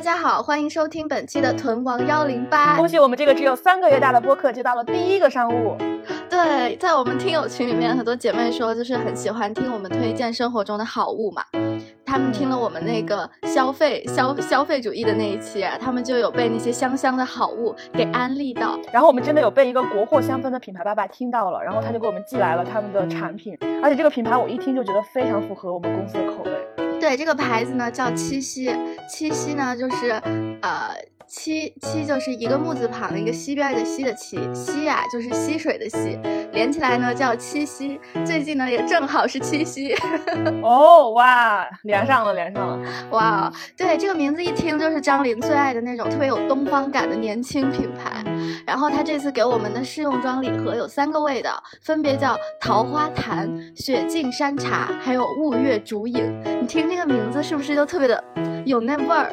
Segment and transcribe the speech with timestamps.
[0.00, 2.74] 大家好，欢迎收听本期的屯王幺零八。
[2.74, 5.76] 恭喜我们这个只有三个月大的播客接到了第一个商务。
[6.30, 11.44] 对，在我们听友群里面，很多姐妹说就是很喜欢听我们推荐生活中的好物嘛。
[12.02, 18.78] 他们听了我们那个消费消消费主义的那一期啊，他们就有被那些香香的好物给安利到。
[18.90, 26.89] 然后我们真的有被一个国货香氛的品牌爸爸听到了，然后他就给我们寄来了他们的产品，而且这个品牌我一听就觉得非常符合我们公司的口味。
[27.00, 28.70] 对，这个牌子呢叫七夕，
[29.08, 30.10] 七夕呢就是
[30.60, 30.94] 呃。
[31.32, 36.18] 七七就是一个木字旁，一个西边的西的七，溪呀就是溪水的溪，
[36.52, 38.00] 连起来呢叫七夕。
[38.26, 39.94] 最近呢也正好是七夕。
[40.60, 42.88] 哦哇，连上了，连上了。
[43.12, 48.24] 哇，对，这个名字一听就是张琳最爱的那种特别有东方感的年轻品牌。
[48.66, 56.59] 然后他这次给我们的试用装礼盒有三个味道，分别叫桃花潭、雪净山茶，还有雾月竹影。
[56.70, 58.22] 听这个名字是不是就特别的
[58.64, 59.28] 有那味儿？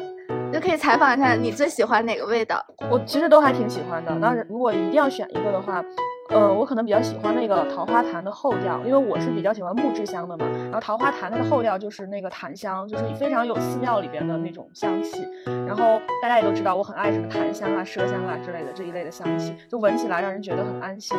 [0.52, 2.60] 就可以采访一下你最喜欢哪个味道？
[2.90, 4.12] 我其实都还挺喜欢的。
[4.16, 5.80] 那如果一定要选一个的话，
[6.28, 10.46] 呃，我可能比较喜欢那个桃花潭的后调，因为我是比较喜欢木质香的嘛。
[10.64, 15.26] 然后桃花潭它的后调就是那个檀香，就是非常有寺庙里边的那种香气。
[15.66, 21.16] 然后大家也都知道，我很爱什么檀香啊、麝香啊之类的这一类的香气，就闻起来让人觉得很安心。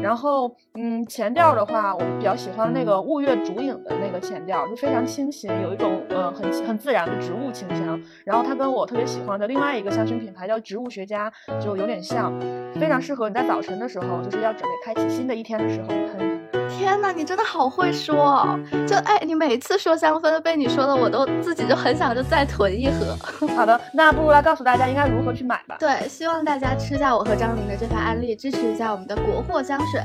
[0.00, 8.00] 然后，嗯，前调的话，我比较喜欢那个雾月竹影的那个前调，就非常清新，有一种呃很很自然的植物清香。
[8.24, 12.32] 然后它跟我特别喜欢的另外一个香薰品牌叫植物学家，就有点像，
[12.74, 14.51] 非常适合你在早晨的时候，就是要。
[14.52, 16.40] 准备开启新的一天的时候喷。
[16.68, 18.58] 天哪，你真的好会说！
[18.86, 23.16] 就哎，你每次说香氛被你说的，我都自己就很想就再囤一盒。
[23.54, 25.76] 好的，那不如来告诉大家应该如何去买吧。
[25.78, 30.00] 对，希望大家吃下我和张琳的这番安利，支持一下我们的国货香水。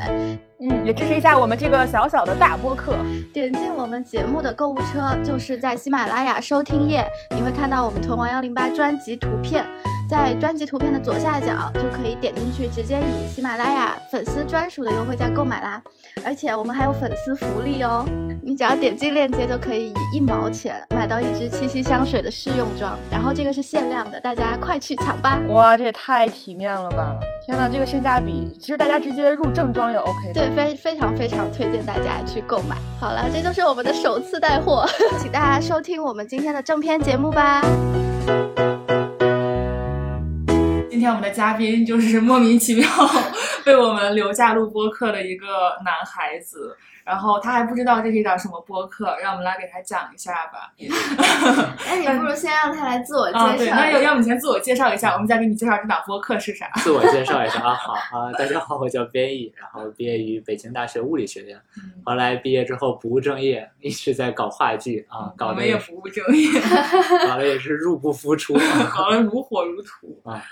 [0.59, 2.95] 嗯，也支持一下我们这个小小的大播客。
[3.33, 9.65] 点进我们节目的购物车，就是在喜马拉雅收听页，你会看到我们囤王幺零八专辑图片。
[10.07, 15.81] 在专辑图片的左下角就可以点进去，直接以喜马拉雅粉丝专属的优惠价购买啦！
[16.23, 18.05] 而且我们还有粉丝福利哦，
[18.41, 25.39] 你只要点击链接就可以以一毛钱买到一支七夕香水的试用装，然后这个是限量的，大家快去抢吧！
[25.49, 27.13] 哇，这也太体面了吧！
[27.45, 30.33] 天呐，这个性价比，其实大家直接入正装也 OK。
[30.33, 32.77] 对，非非常非常推荐大家去购买。
[32.99, 34.85] 好了，这就是我们的首次带货，
[35.19, 37.61] 请大家收听我们今天的正片节目吧。
[40.97, 42.89] 今天我们的嘉宾就是莫名其妙
[43.63, 45.45] 被我们留下录播客的一个
[45.85, 46.75] 男孩子。
[47.05, 50.73] 然后他还不知道这是一档什么播客，让我们来给他讲一下吧。
[51.87, 53.45] 那你不如先让他来自我介绍。
[53.45, 56.69] 啊， 对，那要要不你先自我介绍一下，我们再给你介绍这档播客是啥。
[56.83, 61.57] 自我介绍一下啊，好啊，大家好，我叫边毅，然后毕业于北京大学物理学院，
[62.03, 66.49] 后来毕业之后不务正业，一直在搞话剧啊，搞的也不务正业，
[67.25, 68.53] 搞的也是入不敷出，
[68.93, 70.43] 搞得如火如荼啊。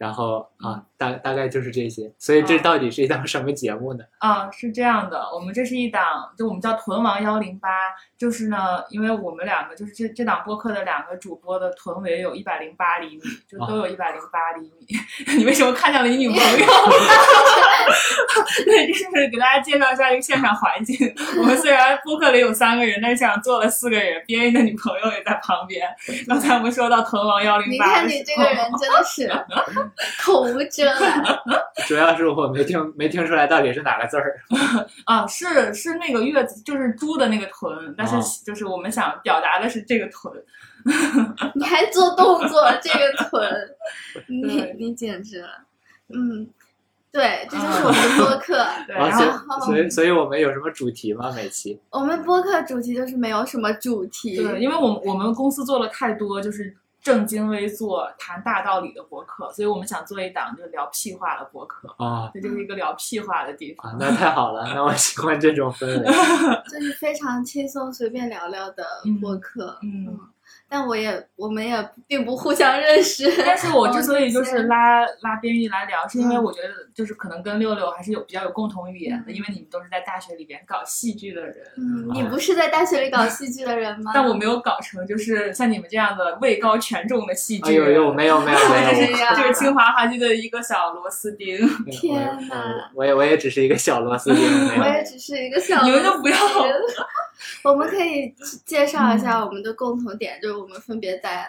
[0.00, 4.04] 然后啊，大大概就是这些，所以这到底是一档什么节目呢？
[4.18, 7.68] 啊，是这样的，我们这是一档，就我们叫屯王幺零八，
[8.16, 14.86] 就是呢，因为我们两个就是这这档播客的两个主播的臀围有一百零八厘米，就都有一百零八厘米。
[15.36, 16.66] 你为什么看向了你女朋友？
[18.64, 20.96] 对，就是给大家介绍一下一个现场环境。
[21.36, 25.86] 我们虽然播客里有三个人，但是现场坐了四个人，别人的女朋友也在旁边。
[26.26, 29.30] 刚才我们说到屯王幺零八，你看你这个人真的是。
[30.22, 31.24] 口无遮拦，
[31.86, 34.40] 主要是我没听没听出来到底是哪个字儿
[35.06, 35.26] 啊？
[35.26, 40.32] 是是那个月子，就是猪的那个臀，但是就是我们想表达的是这个臀。
[41.54, 43.76] 你还做动作，这个臀，
[44.28, 45.48] 你你简直了，
[46.08, 46.48] 嗯，
[47.12, 48.66] 对，这就是我们的播客。
[48.88, 51.30] 然后，所以所以我们有什么主题吗？
[51.36, 56.74] 每期我们播客主题就是没有什么主题，对，因为我们我们公司做了太多，就是。
[57.02, 63.96] 正襟危坐、谈大道理的博客，所以我们想做一档就是聊屁话的博客啊，这就是一个聊屁话的地方。
[63.98, 66.06] 那太好了， 那我喜欢这种氛围，
[66.70, 68.84] 就是非常轻松、随便聊聊的
[69.20, 70.18] 博客，嗯。
[70.72, 73.28] 但我也，我们也并不互相认识。
[73.44, 81.56] 但是我之所以就是拉拉边玉来聊，是因为我觉得就是可能跟六六还是有比较有共同语言的，因为你们都是在大学里边搞戏剧的人。
[81.76, 84.12] 嗯，你不是在大学里搞戏剧的人吗？
[84.14, 87.74] 但我没有搞成就是像你们这样的位高权重的戏剧。
[87.74, 88.90] 有有没有没有没有，
[89.34, 91.58] 这是清华话剧的一个小螺丝钉。
[91.90, 92.90] 天哪！
[92.94, 94.40] 我也我也只是一个小螺丝钉。
[94.78, 95.82] 我也只是一个小。
[95.82, 96.36] 你们就不要。
[97.64, 98.34] 我们可以
[98.64, 101.48] 介绍一下我们的共同点，就是我们分别在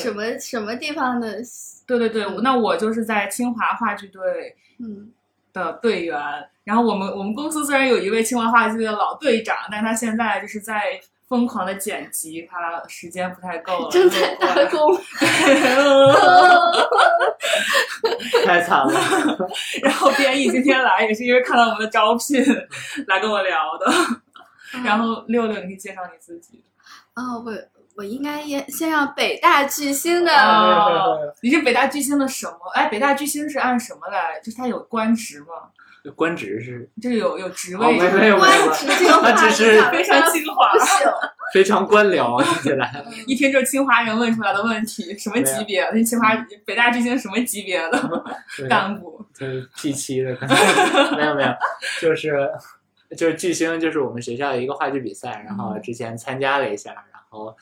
[0.00, 1.38] 什么什么地方的？
[1.86, 4.22] 对对对，那我就是在清华话剧队
[4.78, 5.10] 嗯
[5.52, 6.18] 的队员。
[6.64, 11.00] 然后我们我们公司虽然有一位清华话剧的老队长，但他现在就是在。
[11.26, 14.94] 疯狂的剪辑，他时间不太够了，正在打工。
[18.44, 18.92] 太惨了。
[19.82, 22.44] 然后编译今天来也是因为看到我们的招聘
[23.06, 23.90] 来跟我聊的。
[24.82, 26.64] 然后六六，你可以介绍你自己。
[27.14, 27.52] 哦，我
[27.96, 30.32] 我应该也先让北大巨星的。
[30.32, 32.58] 哦，你是北大巨星的什么？
[32.74, 34.40] 哎，北大巨星是按什么来？
[34.40, 35.46] 就是他有官职吗？
[36.16, 37.98] 官职是，就是有有职位。
[37.98, 40.70] 没有没有，官职这个 话只是非常清华，
[41.54, 43.02] 非常官僚听起来。
[43.26, 45.88] 一听就是清华人问出来的问题，什么级别？
[45.94, 46.34] 那清华
[46.66, 48.24] 北大巨星什么级别的
[48.68, 49.24] 干部？
[49.32, 50.36] 就是 P 七的，
[51.16, 51.48] 没有没有，
[52.02, 52.50] 就是
[53.16, 57.56] 就是巨星，就是我们学校的一个话剧比赛，然后之前参加了一下，然后。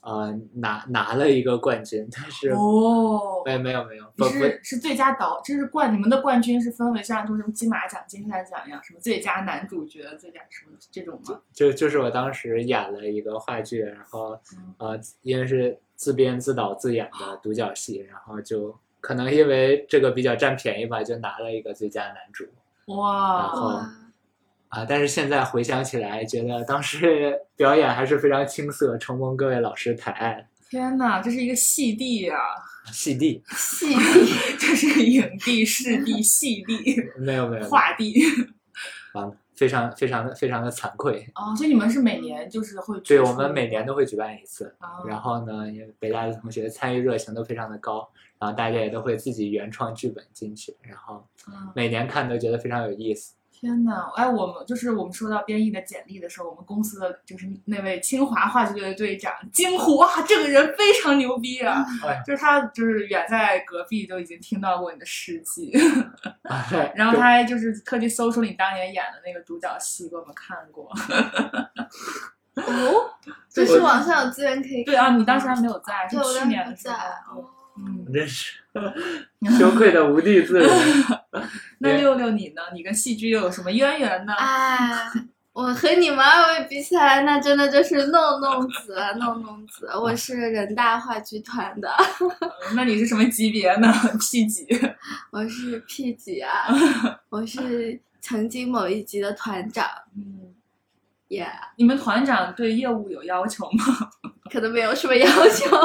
[0.00, 11.38] 呃，拿拿了一个冠军，但是哦，没有没有没有，是是最佳导，这是冠，你们的冠军是分为像什么金马奖、金像奖一样，什么最佳男主角、最佳什么这种吗？
[11.52, 14.38] 就就是我当时演了一个话剧，然后
[14.78, 22.46] 呃，因为是自编自导自演的独角戏，然后就可能因为这个比较占便宜吧，就拿了一个最佳男主。
[22.86, 23.80] 哇，然后。
[24.68, 24.84] 啊！
[24.84, 30.48] 但是现在回想起来，觉得当时 表演还是非常青涩，承蒙各位老师抬爱。
[30.70, 32.36] 天哪，这是一个戏帝呀！
[32.92, 38.22] 戏帝，戏帝，这是影帝、视帝、戏帝， 没有没有，画帝。
[39.14, 41.26] 啊，非常非常的非常的惭愧。
[41.34, 43.00] 哦，所以你们是每年就是会？
[43.00, 44.74] 对，我们每年都会举办一次。
[45.06, 48.06] 然后呢，因为北大的同学参与热情都非常的高，
[48.38, 51.26] 然后大家也都会自己原创剧本进去，然后
[51.74, 53.34] 每年看都觉得非常有意思。
[53.60, 61.84] 天呐，哎，我们就是我们说到编译的简历的时候，我们公司的就是那位清华话剧队的队长惊呼：“哇，这个人非常牛逼啊！”
[62.24, 65.72] 就是他，就是远在隔壁都已经听到过你的事迹，
[66.94, 70.88] 然后他还就是特地搜出你当年演的那个独角戏给我们看过。
[72.54, 73.10] 哦，
[73.50, 77.44] 就是网上有资源可以对啊，你当时还没有在，是去年的时候。
[77.80, 78.58] 嗯，真是
[79.58, 80.68] 羞愧的无地自容。
[81.80, 82.62] 那六六你呢？
[82.74, 84.32] 你跟戏剧又有什么渊源呢？
[84.34, 85.10] 哎，
[85.52, 89.88] 我和你们二位比起来，那真的就是弄弄子，弄弄子。
[90.00, 91.90] 我是人大话剧团的。
[92.74, 94.66] 那你是什么级别呢？P 几？
[95.30, 96.68] 我是 P 几啊？
[97.28, 99.86] 我是曾经某一级的团长。
[100.16, 100.54] 嗯
[101.28, 101.50] ，Yeah。
[101.76, 103.84] 你们团长对业务有要求吗？
[104.50, 105.76] 可能没有什么要求。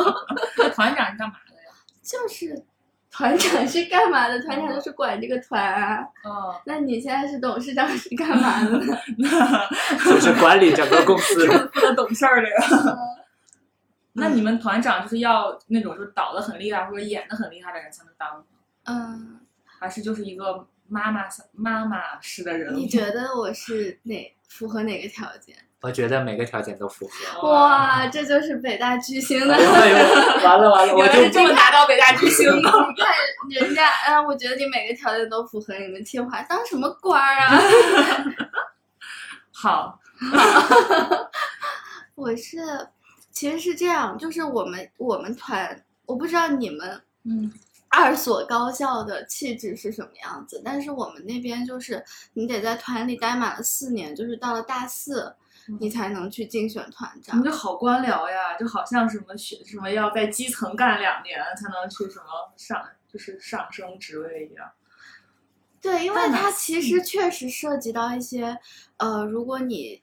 [0.73, 1.71] 团长是干嘛的呀？
[2.01, 2.63] 就是
[3.13, 4.41] 团长是干嘛的？
[4.41, 5.99] 团长就是管这个团啊。
[6.23, 6.59] 哦。
[6.65, 8.97] 那你现在是董事长是干嘛的呢？
[10.03, 11.47] 就是管理整个公司。
[11.71, 12.97] 负责懂事儿的呀。
[14.13, 18.43] 那你们团长就是要那种就是导的很厉害或者演的很厉害的人才能当？
[18.85, 19.39] 嗯。
[19.65, 22.73] 还是就是一个妈妈妈妈式的人？
[22.73, 25.55] 你觉得我是哪符合哪个条件？
[25.83, 27.49] 我觉得每个条件都符合。
[27.49, 29.47] 哇，这就是北大巨星的。
[29.49, 32.55] 完了 完了，我就这么拿到北大巨星的。
[32.61, 33.13] 你看
[33.49, 37.61] 人家，嗯，我觉得你每个条件都符合，你们清华当什么官儿啊？
[39.51, 39.99] 好，
[42.15, 42.59] 我是，
[43.33, 47.51] 其实是这样，就是我们我们团，我不知道你们，嗯，
[47.89, 52.01] 二所高校的气质是什么样子，但是我们那边就是
[52.35, 55.35] 你得在团里待满了四年，就是到了大四。
[55.79, 64.71] 你才能去竞选团长，你就好官僚呀，就好像什么学什么要在基层干两年才能去什么上，就是上升职位一样。
[65.81, 68.57] 对，因为它其实确实涉及到一些，
[68.97, 70.01] 呃，如果你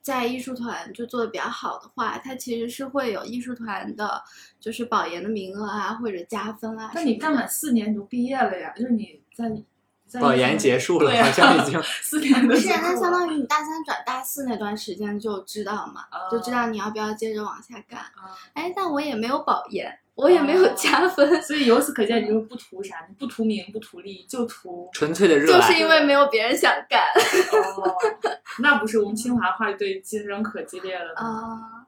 [0.00, 4.22] 在艺术团就做的比较好的话，它其实是会有艺术团的，
[4.58, 6.92] 就是保研的名额啊，或者加分啊。
[6.94, 8.72] 那你干满四年你就毕业了呀？
[8.76, 9.50] 就是你在。
[10.20, 12.46] 保研结束了，好像已经 四年。
[12.46, 18.00] 不是，那相当于你大三转大四那段时间就知道嘛，就知道你要不要接着往下干。
[18.54, 25.60] 哎，但我也没有保研，我也没有加分，所以由此可见，你就不图啥，你不图名，不图利，就图纯粹的热爱。
[25.60, 27.02] 就是因为没有别人想干。
[27.76, 27.94] 哦，
[28.60, 31.82] 那不是我们清华话剧队竞争可激烈了啊！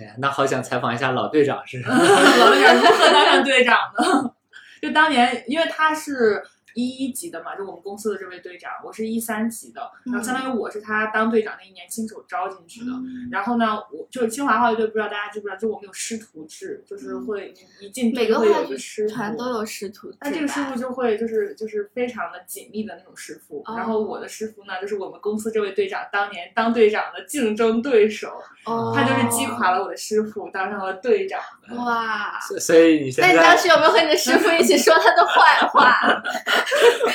[0.00, 1.80] 哎，那好想采访一下老队长是？
[1.86, 4.34] 老队长如何当上队长的？
[4.82, 6.42] 就当年，因为他是。
[6.74, 12.92] 一一级的嘛，就我们公司的这位队长，我是一三级的，然后相当于我是他当队长那一年亲手招进去的。
[13.30, 20.12] 然后呢，我就是清华话剧队，不知道大家知不知道，就我们有师徒制，就是会一进每个会有个师徒，团都有师徒。
[20.20, 23.62] 那这个师傅就会就是就是非常的紧密的那种师傅。
[23.66, 31.40] 然后我的师傅呢，就是我们公司这位队长当年当队长的竞争对手，他就是击垮了我的师傅，当上了队长。
[31.84, 32.38] 哇！
[32.60, 36.22] 所以你现在，那你当时有没有和你的师傅一起说他的坏话？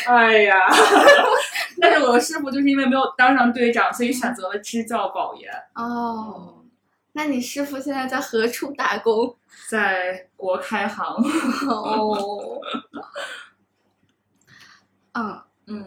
[0.13, 0.56] 哎呀，
[1.80, 5.51] 但是我的师傅就是因为没有当上队长，所以选择了支教保研。
[5.75, 6.63] 哦，
[7.13, 9.36] 那你师傅现在在何处打工？
[9.70, 11.06] 在国开行。
[11.70, 12.60] 哦，
[15.16, 15.42] 嗯。
[15.70, 15.86] 嗯，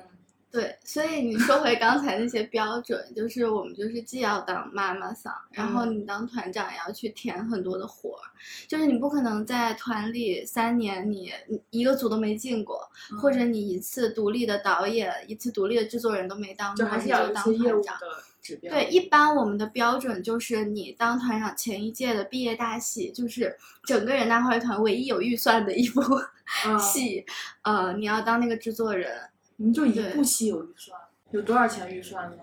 [0.51, 8.27] 对，所以你说回刚才那些标准，就是我们就是既要当妈妈桑，然后你当团长也要去填很多的活儿，
[8.67, 12.91] 就是你不可能在团里三年你你一个组都没进过，
[13.21, 17.97] 或者你一次独立的导演、一次独立的制作人都没当过，就还是要当团长。
[18.43, 18.57] 指。
[18.57, 18.73] 标。
[18.73, 23.55] 对，一般我们的标准就是你当团长前一届的毕业大戏，就是
[23.85, 26.01] 整个人大话剧团唯一有预算的一部
[26.67, 26.77] 嗯。
[26.81, 27.25] 戏，
[27.63, 29.21] 呃，你要当那个制作人，
[29.61, 30.99] 你们就一对部戏有预算，
[31.33, 32.37] 有多少钱预算呢？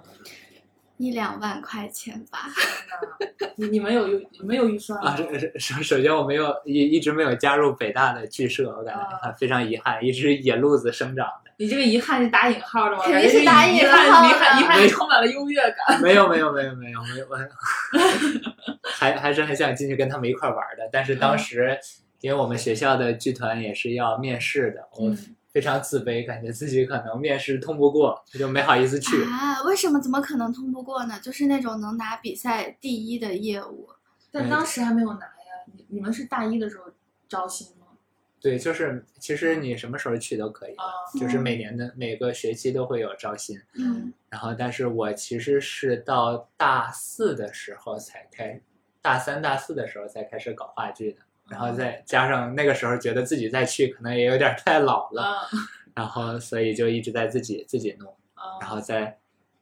[0.98, 2.42] 一两万块钱吧。
[3.56, 5.10] 你你们有有你们有预算吗？
[5.10, 5.26] 啊，首
[5.58, 11.50] 首首先我没有一一直没有加入北大的剧社，我感觉啊非常遗憾，一直野路子生长的。
[11.58, 13.02] 你这个遗憾是打引号的吗？
[13.04, 16.00] 肯定是打引，号的遗憾，遗憾充满了优越感。
[16.00, 17.28] 没有没有没有没有没有，
[18.84, 20.88] 还还是很想进去跟他们一块儿玩的。
[20.92, 21.80] 但是嗯当时，
[22.22, 25.18] 因为我们学校的剧团也是要面试的，我嗯
[25.58, 29.24] 非常自卑，感觉自己可能面试通不过，他就没好意思去。
[29.24, 30.00] 啊，为什么？
[30.00, 31.20] 怎么可能通不过呢？
[31.20, 33.90] 就是那种能拿比赛第一的业务。
[34.30, 35.66] 但当时还没有拿呀。
[35.74, 36.84] 你你们是大一的时候
[37.28, 37.88] 招新吗？
[38.40, 40.86] 对，就是其实你什么时候去都可以，啊，
[41.20, 43.60] 就是每年的每个学期都会有招新。
[43.74, 48.62] 嗯然后，但是我其实是到大四的时候才开，
[49.02, 51.22] 大三、大四的时候才开始搞话剧的。
[51.50, 55.48] 然后再加上那个时候觉得自己再去可能也有点太老了，啊
[55.96, 58.14] 然后所以就一直在自己自己弄。
[58.36, 59.18] 啊，然后再，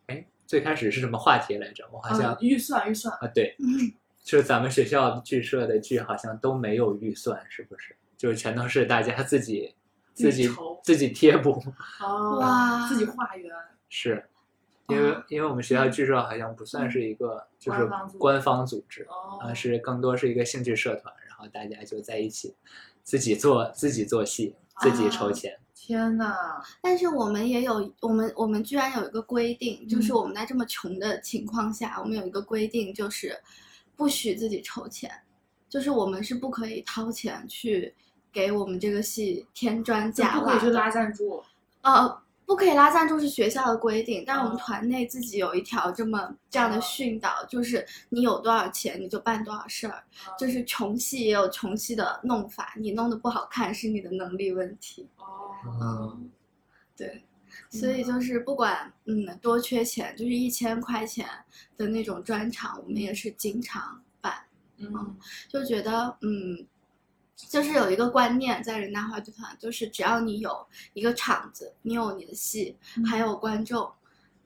[0.07, 1.87] 哎，最开始是什么话题来着？
[1.93, 7.95] 我好像啊预算预算，啊，对，嗯，就是咱们学校剧社的剧好像都没有预算，是不是？
[8.17, 9.73] 就全都是大家自己
[10.13, 10.49] 自己
[10.83, 11.63] 自己贴补，
[12.01, 13.49] 哦，哇自己化缘，
[13.87, 14.25] 是。
[14.87, 17.89] 因为哦因为我们学校剧社好像不算是一个就是
[18.19, 19.07] 官方组织
[19.39, 22.55] 啊，是更多是一个兴趣社团，然后大家就在一起，
[23.03, 25.55] 自己做自己做戏，自己筹啊钱。
[25.73, 26.33] 天呐，
[26.81, 33.37] 但是我们也有，我们我们居然有一个规定，就是嗯我们在这么穷的情况下，我们有一个规定，就是
[33.95, 35.11] 不许自己筹钱，
[35.69, 37.93] 就是我们是不可以掏钱去
[38.31, 40.41] 给我们这个戏添砖就加瓦的。
[40.41, 41.43] 不可以去拉赞助，
[41.81, 50.03] 呃，不可以拉赞助是学校的规定，但是我们哦团内自己有一条这么这样的哦训导，就是你有多少钱你就办多少事儿，
[50.37, 55.09] 就是穷戏也有穷戏的弄法，你弄得不好看是你的能力问题。
[55.17, 56.29] 哦，嗯，
[56.95, 57.25] 对，
[57.69, 61.27] 所以就是不管嗯多缺钱，就是一千块钱
[61.75, 64.33] 的那种专场，我们也是经常办，
[64.77, 65.17] 嗯
[65.49, 66.65] 就觉得嗯。
[67.35, 73.91] 就是有一个观念在人大话剧团，就是只要你有一个场子，你有你的戏，还有观众，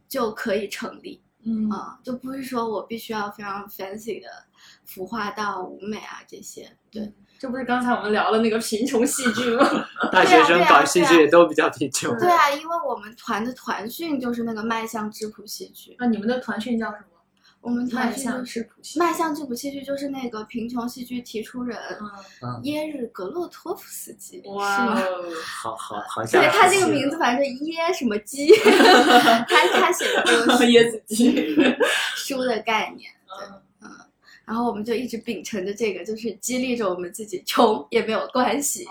[0.08, 4.28] 就可以成立嗯啊、就不是说我必须要非常 fancy 的
[4.84, 6.70] 服化道、舞美啊这些。
[6.92, 9.66] 对，这不是刚才我们聊的那个贫穷戏剧吗？
[10.12, 12.14] 大学生搞戏剧都比较贫穷。
[12.20, 17.19] 对啊，因为我们团的团训就是那个迈向质朴戏剧，那你们的团训叫什么？
[17.62, 21.78] 我们团迈向训就是质朴戏剧迈向质朴戏剧，就是那个贫穷戏剧提出人
[22.42, 25.02] 嗯，耶日格洛托夫斯基，哇是吗？
[25.06, 28.48] 哦，好好好像对他这个名字，反正是耶什么基，
[29.48, 31.56] 他他写的这个 书椰子鸡，
[32.16, 33.12] 书的概念。
[33.42, 33.62] 嗯
[34.46, 38.84] 然后我们就一直秉承着这个，就是激励着我们自己，穷也没有关系。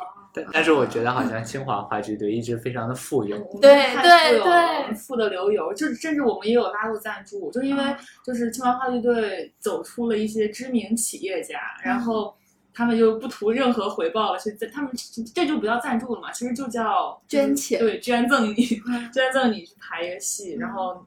[0.45, 3.39] 但但是我觉得好像清华话剧队一直非常的富有。
[3.61, 7.83] 对对对富的流油，就是甚至我们也有拉过赞助，就是因为
[8.25, 12.35] 就是清华话剧队走出了一些知名企业家，然后
[12.73, 14.91] 他们就不图任何回报了，去在他们
[15.35, 19.11] 这就不叫赞助了嘛，其实就叫捐钱对，捐赠你，嗯。
[19.13, 21.05] 捐赠你去排一个戏，然后。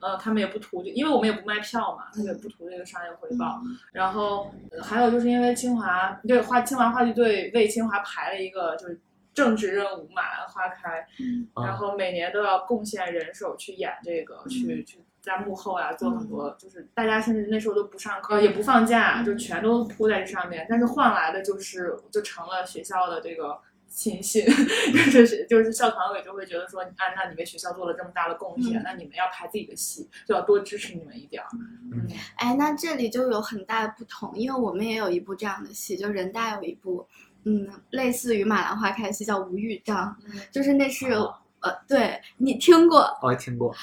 [0.00, 3.60] 呃，他们也不图这，因为我们也不卖票嘛，他们也不图这个商业回报。
[3.64, 8.98] 嗯然后呃还有就是因为清华对话清华话剧队为清华排了一个就是
[9.34, 11.06] 政治任务马兰花开，
[11.54, 23.58] 然后每年都要贡献人手去演这个，去去在幕后啊做很多，就是大家甚至那时候都不上课，也不放假，就全都扑在这上面，但是换来的就是就成了学校的这个。
[23.90, 24.46] 亲信
[25.12, 28.82] 就是就是校团委就会觉得说，啊，那你为学校做了这么大的贡献，嗯。
[28.84, 31.48] 那你们要排自己的戏，就要多支持你们一点儿。
[31.92, 32.08] 嗯。
[32.36, 37.04] 哎，那这里就有很大的不同，因为我们也有一部这样的戏，就人大有一部，
[37.44, 40.16] 嗯，类似于马兰花开的戏叫《吴玉章》，
[40.52, 43.74] 就是那是、哦呃，对你听过，我听过，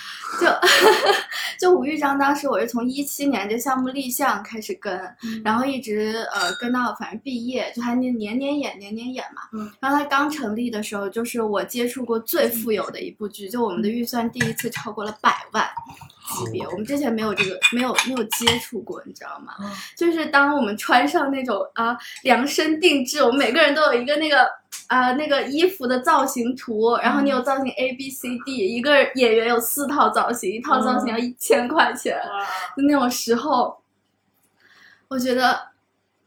[0.41, 0.47] 就
[1.59, 4.99] 就吴玉章，当时我是从一七年这项目立项开始跟，
[5.43, 9.41] 然后一直呃跟到反正毕业，就还年年年演年年演嘛。
[9.53, 15.63] 嗯然后他刚成立的时候，就是我接触过最富有的一部剧，就我们的预算第一次超过了百万，
[16.27, 19.53] 级别，我们之前没有这个，没有没有接触过，你知道吗？
[19.61, 24.47] 嗯就是当我们穿上那种啊量身定制，我们每个人都有一个那个
[24.87, 32.43] 啊那个衣服的造型图，然后你有造型 A B C D，一个演员有四套造型，一套造型要一千块钱，哇，
[32.75, 33.81] 就那种时候，
[35.07, 35.59] 我觉得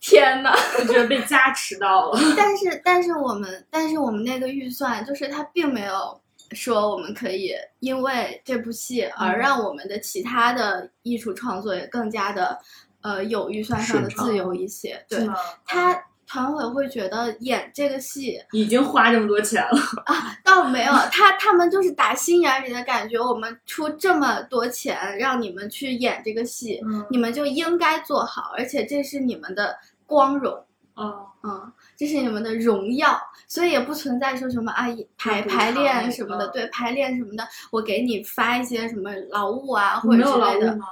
[0.01, 0.53] 天呐！
[0.79, 2.19] 我觉得被加持到了。
[2.37, 6.21] 但是但是我们但是我们那个预算就是它并没有
[6.53, 12.59] 说我们可以因为这部戏而嗯让我们的其他的艺术创作也更加的
[13.03, 15.05] 呃有预算上的自由一些。
[15.09, 15.29] 对？
[15.65, 29.77] 他团委会觉得演这个戏已经花这么多钱了啊，倒没有，他他们就是打心眼里的感觉，我们出这么多钱让你们去演这个戏，嗯你们就应该做好，而且这是你们的
[30.07, 30.65] 光荣。
[30.95, 34.87] 哦，嗯，这是你们的荣耀，所以也不存在说什么啊
[35.19, 40.87] 排排练什么的，嗯对排练什么的，我给你发一些什么劳务啊或者没有劳之类的，务吗？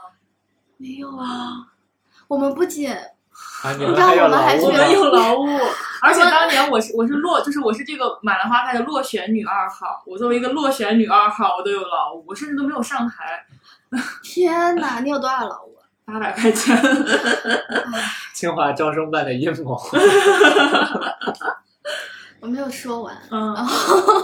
[0.77, 1.67] 没有啊。
[2.27, 4.93] 我们不仅啊，你你知道我们还去我们劳务吗？
[4.93, 5.47] 有劳务，
[6.05, 10.03] 而且当年我是我是落，就是我是这个满兰花开的落选女二号。
[10.05, 13.47] 我作为一个落选女二号，我都有劳务，我甚至都没有上台，
[14.23, 15.78] 天哪，你有多少劳务啊？
[16.11, 16.75] 八百块钱。
[18.33, 19.79] 清华招生办的阴谋。
[22.41, 23.15] 我没有说完。
[23.31, 24.23] 嗯然后，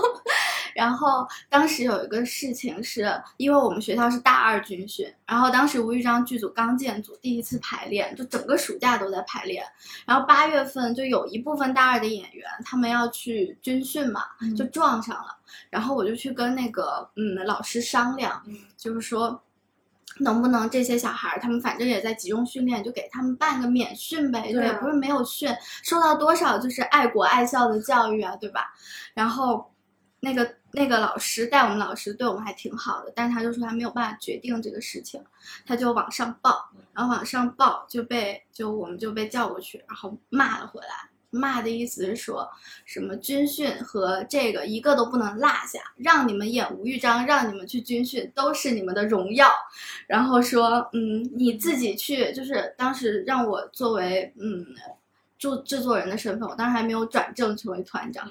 [0.74, 9.62] 然后当时有一个事情是，因为我们学校是大二军训，然后当时吴玉章剧组刚建组，第一次排练，就整个暑假都在排练。
[10.06, 15.36] 然后八月份就有一部分大二的演员，他们要去军训嘛，嗯就撞上了。
[15.68, 19.38] 然后我就去跟那个嗯老师商量，嗯就是说。
[20.20, 28.72] 能不能这些小孩儿，他们反正也在集中训练，就给他们办个免训呗，对啊也不是没有训，受到多少就是爱国爱校的教育啊，对吧？
[29.12, 29.72] 然后
[30.20, 35.22] 那个那个老师带我们老师对我们还挺好的，但是他就说他没有办法决定这个事情，
[35.66, 41.10] 他就往上报，然后往上报就被就我们就被叫过去，然后骂了回来。
[41.34, 42.48] 骂的意思是说
[42.84, 49.48] 什么军训和这个一个都不能落下，让你们演吴玉章，让你们去军训都是你们的荣耀。
[50.06, 54.64] 然后说，嗯，你自己去，就是当时让我作为嗯
[55.38, 58.30] 制制作人的身份，我当时还没有转正成为团长，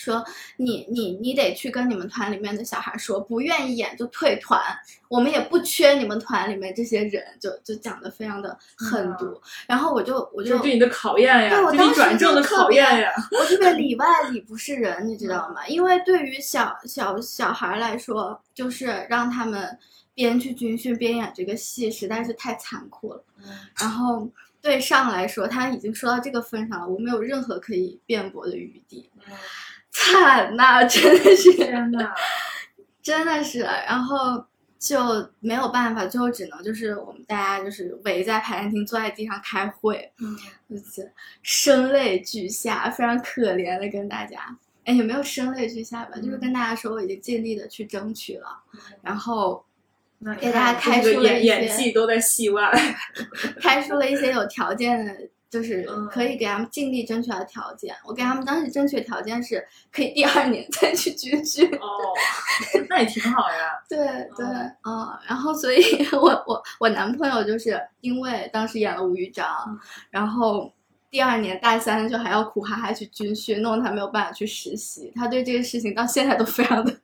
[0.00, 0.24] 说
[0.56, 4.58] 你你你得去跟你们团里面的小孩说，不愿意演就退团，
[5.08, 9.40] 我们也不缺你们团里面这些人，就就讲的非常的狠毒。
[9.66, 13.12] 然后我就我就就是对你的考验呀，对我当时转正的就考验呀。
[13.32, 15.66] 我特别里外里不是人，你知道吗？
[15.68, 19.78] 因为对于小小小孩来说，就是让他们
[20.14, 23.22] 边去军训边演这个戏，实在是太残酷了。
[23.78, 24.28] 然后
[24.60, 29.08] 对上来说，他已经说到这个份上了，我没有任何可以辩驳的余地，
[29.90, 32.12] 惨呐、真的是，天呐，
[33.02, 34.46] 真的是，然后。
[34.80, 34.98] 就
[35.40, 40.34] 没有办法，最后只能就是我们大家就是围在排练厅，坐在地上开会，嗯
[40.70, 48.46] 就是声泪俱下，非常可怜的跟大家，哎，也没有声泪俱下吧，就是跟大家说我已经尽力的去争取了，
[49.02, 49.62] 然后
[50.40, 52.72] 给大家开出了一演演技都在戏外。
[53.60, 55.14] 开出了一些有条件的，
[55.50, 57.94] 就是嗯可以给他们尽力争取的条件。
[58.06, 61.66] 我给他们当时争取的条件是可以第二年再去军训。
[61.74, 61.88] 哦，
[62.88, 63.82] 那也挺好呀。
[63.88, 63.98] 对
[64.36, 65.82] 对，哦嗯，然后所以
[66.12, 69.78] 我我我男朋友就是因为当时演了吴玉章，嗯
[70.10, 70.72] 然后
[71.10, 75.12] 第二年大三就还要苦哈哈去军训，弄得他没有办法去实习。
[75.16, 76.94] 他对这个事情到现在都非常的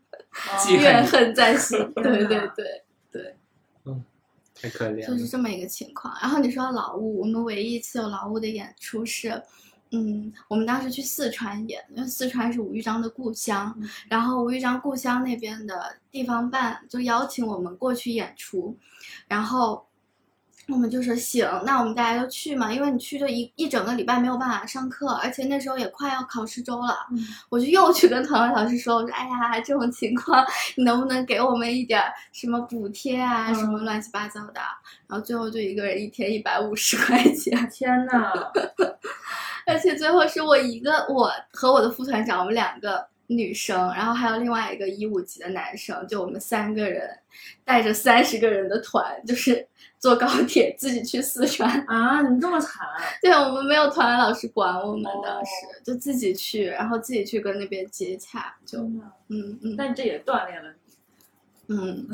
[0.70, 1.76] 怨恨在心。
[1.96, 2.52] 对对对哪
[3.11, 3.37] 对，
[4.60, 5.06] 太可怜了。
[5.06, 6.12] 就是这么一个情况。
[6.20, 9.42] 然后你说到劳务，我们唯一一次有劳务的演出是。
[9.92, 18.76] 嗯，我们当时去四川演，因为四川是吴玉章的故乡，嗯然后吴玉章故乡那边的地方办就邀请我们过去演出，
[19.28, 19.86] 然后
[20.68, 27.18] 我们就说行，那我们大家就去嘛，因为你去就一一整个礼拜没有办法上课，而且那时候也快要考试周了，嗯。
[27.48, 30.44] 我就又去跟团委老师说，我说哎呀，这种情况
[30.76, 33.85] 你能不能给我们一点儿什么补贴啊，什么嗯。
[33.85, 34.61] 乱七八糟的，
[35.07, 38.33] 然后最后就一个人一天一百五十块钱，天呐，
[39.66, 47.08] 而且最后是我一个我和我的副团长，我们两个女生，然后还有另外一个一五级的男生，就我们三个人
[47.64, 49.66] 带着三十个人的团，就是
[49.98, 51.68] 坐高铁自己去四川。
[51.86, 52.86] 啊，你们这么惨，
[53.20, 55.50] 对我们没有团委老师管我们，哦当时
[55.84, 58.80] 就自己去，然后自己去跟那边接洽，就。
[59.28, 60.75] 嗯嗯，但这也锻炼了你。
[61.68, 62.07] 嗯，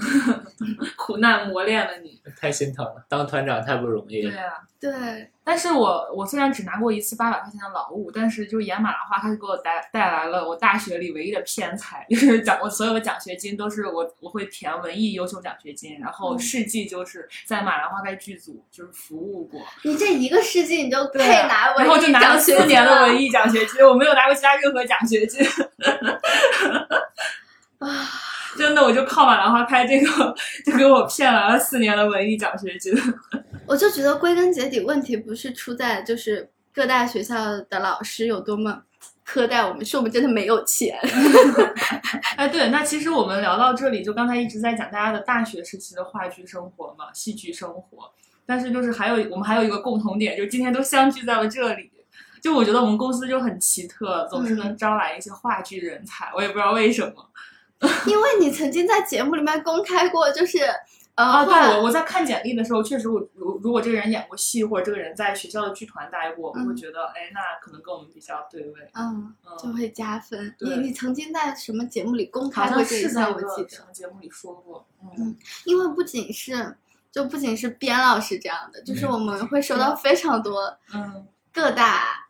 [0.97, 2.21] 苦难磨练了你。
[2.41, 4.31] 太心疼了，当团长太不容易了。
[4.31, 25.45] 对啊，对，但是我我虽然只拿过一次八百块钱的劳务，但是就是演马兰花，他就给我带带来了我大学里唯一的偏财，就是奖我所有的奖学金都是我我会填文艺优秀奖学金，然后嗯事迹就是在马兰花开剧组就是服务过，你这一个世纪你就配拿文然后就拿了艺奖学四年的文艺奖学金，我没有拿过其他任何奖学金。
[27.79, 27.89] 啊！
[28.57, 30.35] 真的，我就靠马兰花拍这个，
[30.65, 32.93] 就给我骗来了四年的文艺奖学金。
[33.67, 38.83] 我就觉得归根结底问题不是出在就是各大学校的老师有多么
[39.27, 40.99] 苛待我们，是我们真的没有钱。
[42.37, 48.11] 哎，对，那其实我们聊到这里，就刚才一直在讲大家的大学时期的话剧生活嘛，戏剧生活。
[48.45, 51.91] 但是就是还有我们还有一个共同点，就是今天都相聚在了这里。
[52.43, 57.15] 就我觉得我们公司就很奇特，总是能招来一些话剧人才，我也不知道为什么。
[58.07, 60.61] 因为你曾经在节目里面公开过，就是
[61.15, 68.91] 呃，啊，对我我在看简历的时候，确实我如如果这个人演过戏，或者这个人在学校的剧团待过，我会嗯觉得，哎，那可能跟我们比较对位。
[68.95, 70.55] 嗯，就嗯，会加分。
[70.61, 73.31] 你你曾经在什么节目里公开过这一像是在项？
[73.31, 74.87] 一个什我记得，么节目里说过。
[75.03, 76.77] 嗯嗯因为不仅是
[77.11, 82.27] 就不仅是边老师这样的，就是嗯我们会收到非常多嗯，各大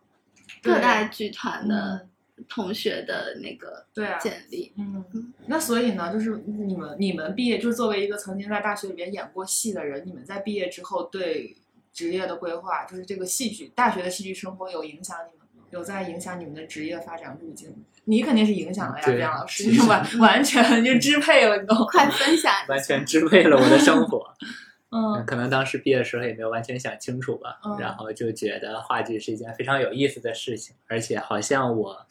[0.63, 2.09] 各大剧团的嗯
[2.55, 4.19] 同学的那个对啊。
[4.19, 4.73] 简历。
[4.77, 11.57] 嗯嗯，那所以呢，就是你们你们毕业，就是作为一个曾经在大学里面演过戏的人，你们在毕业之后对
[11.93, 15.65] 职业的规划，就是这个戏剧大学的戏剧生活有影响你们吗？
[15.71, 17.77] 有在影响你们的职业发展路径吗？
[18.05, 21.75] 你肯定是影响了呀，对边老师，你完完全就支配了，你都。
[21.87, 22.67] 快分享一下。
[22.69, 24.27] 完全支配了我的生活。
[24.95, 32.07] 嗯可能当时毕业的时候也没有完全想清楚吧，嗯然后就觉得话剧是一件非常有意思的事情，而且好像我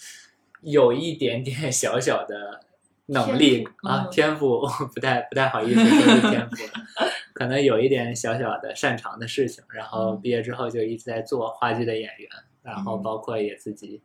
[0.61, 2.61] 有一点点 小小的
[3.07, 4.09] 能力啊，嗯。
[4.11, 4.61] 天赋
[4.93, 6.55] 不太不太好意思说是天赋，
[7.33, 10.21] 可能有一点小小的擅长的事情，然后嗯。
[10.21, 12.29] 毕业之后就一直在做话剧的演员，
[12.63, 13.01] 然后嗯。
[13.01, 14.01] 包括也自己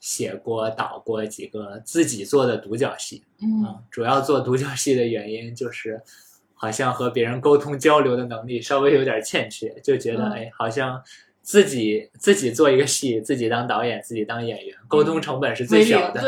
[0.00, 3.64] 写过导过几个自己做的独角戏，嗯。
[3.64, 6.02] 啊，主要做独角戏的原因就是，
[6.54, 10.32] 好像和别人沟通交流的能力稍微有点欠缺，就觉得、嗯。
[10.32, 11.02] 哎，好像
[11.42, 16.20] 自己自己做一个戏，自己当导演，自己当演员，沟通成本是最小的。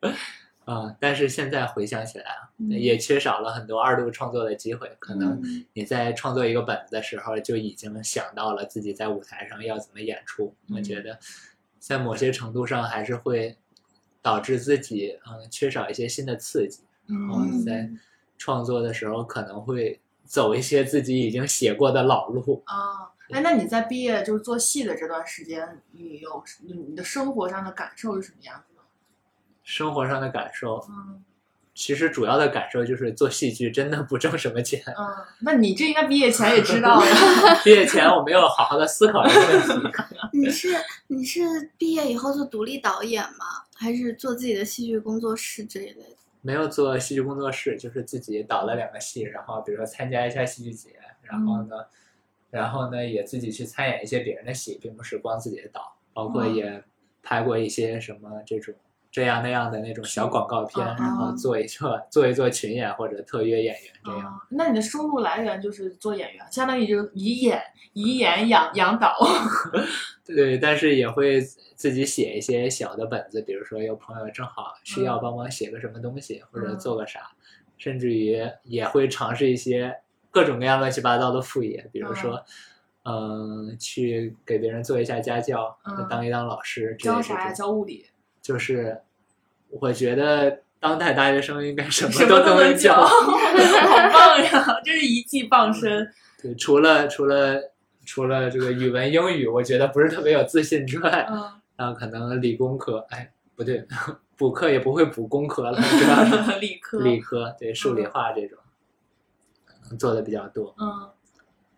[0.00, 0.12] 对，
[0.64, 2.26] 啊、但是现在回想起来
[2.70, 4.90] 也缺少了很多二度创作的机会。
[4.98, 10.54] 可能嗯你在创作一个本子的时候，就已经想到了自己在舞台上要怎么演出。
[10.70, 11.18] 我嗯觉得，
[11.78, 13.56] 在某些程度上还是会
[14.22, 16.80] 导致自己嗯缺少一些新的刺激。
[17.06, 17.90] 然后嗯在
[18.38, 22.62] 创作的时候可能会走一些自己已经写过的老路。
[22.64, 28.82] 啊，哎，那你在毕业就是做戏的这段时间，你有你你的生活上的感受是什么样子的？
[29.62, 31.24] 生活上的感受，嗯
[31.76, 34.80] 其实主要的感受就是做戏剧真的不挣什么钱。
[34.96, 37.06] 嗯，那你这应该毕业前也知道了。
[37.64, 39.98] 毕业前我没有好好的思考这个问题。
[40.32, 40.68] 你是
[41.08, 41.42] 你是
[41.76, 43.64] 毕业以后做独立导演吗？
[43.74, 46.16] 还是做自己的戏剧工作室这一类的？
[46.42, 50.90] 没有做戏剧工作室，就是自己导了两个戏，然后比如说参加一下戏剧节，
[51.22, 51.74] 然后呢，
[52.54, 56.84] 然后呢也自己去参演一些别人的戏，并不是光自己的导，包括嗯也
[57.20, 58.72] 拍过一些什么这种
[59.10, 64.26] 这样那样的那种小广告片，嗯然后做一做做一做群演或者特约演员这样。
[64.26, 67.60] 啊，那你的收入来源就是做演员，相当于就以演
[67.92, 69.18] 以演养养导。
[70.24, 77.30] 对，但是也会自己写一些小的本子，比如说有朋友正好需要帮忙写个什么东西，或者嗯做个啥，
[77.76, 79.94] 甚至于也会尝试一些
[80.34, 82.44] 各种各样乱七八糟的副业，比如说，
[83.04, 87.52] 嗯、去给别人做一下家教，嗯当一当老师教啥。
[87.52, 88.04] 教物理，
[88.42, 89.00] 就是
[89.70, 92.94] 我觉得当代大学生应该 什么都都能教。
[93.06, 94.80] 好棒呀！
[94.84, 96.10] 就是一技傍身。
[96.42, 97.60] 对，除了除了
[98.04, 103.86] 除了这个语文、英语，我觉得不是特别有自信之外，嗯，然后可能理工科，哎，不对，
[104.36, 105.78] 补课也不会补工科了，
[106.60, 106.98] 理科。
[106.98, 108.58] 理科，对数理化这种，
[109.98, 111.10] 做的比较多，嗯，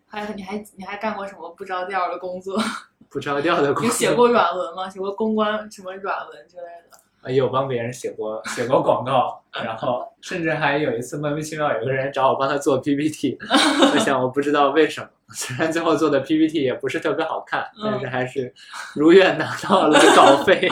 [0.06, 2.56] 还有你还你还干过什么不着调的工作？
[3.08, 3.84] 不着调的工作。
[3.84, 4.88] 你写过软文吗？
[4.88, 6.96] 写过公关什么软文之类的？
[7.22, 13.36] 啊 有帮别人写过写过广告，然后甚至还有一次莫名其妙有个人找我帮他做 PPT，
[13.94, 18.54] 我想我不知道为什么，虽然最后做的 PPT 也不是特别好看，但是还是
[18.94, 20.70] 如愿拿到了稿费。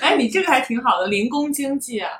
[0.00, 2.10] 哎，你这个还挺好的，零工经济啊，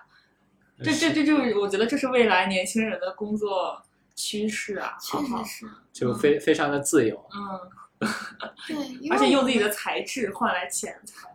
[0.83, 3.83] 这这这就是我觉得这是未来年轻人的工作
[4.15, 7.25] 趋势啊，确实是，就非非常的自由。
[7.35, 8.09] 嗯，
[8.69, 11.29] 对，因为而且用自己的才智换来钱财。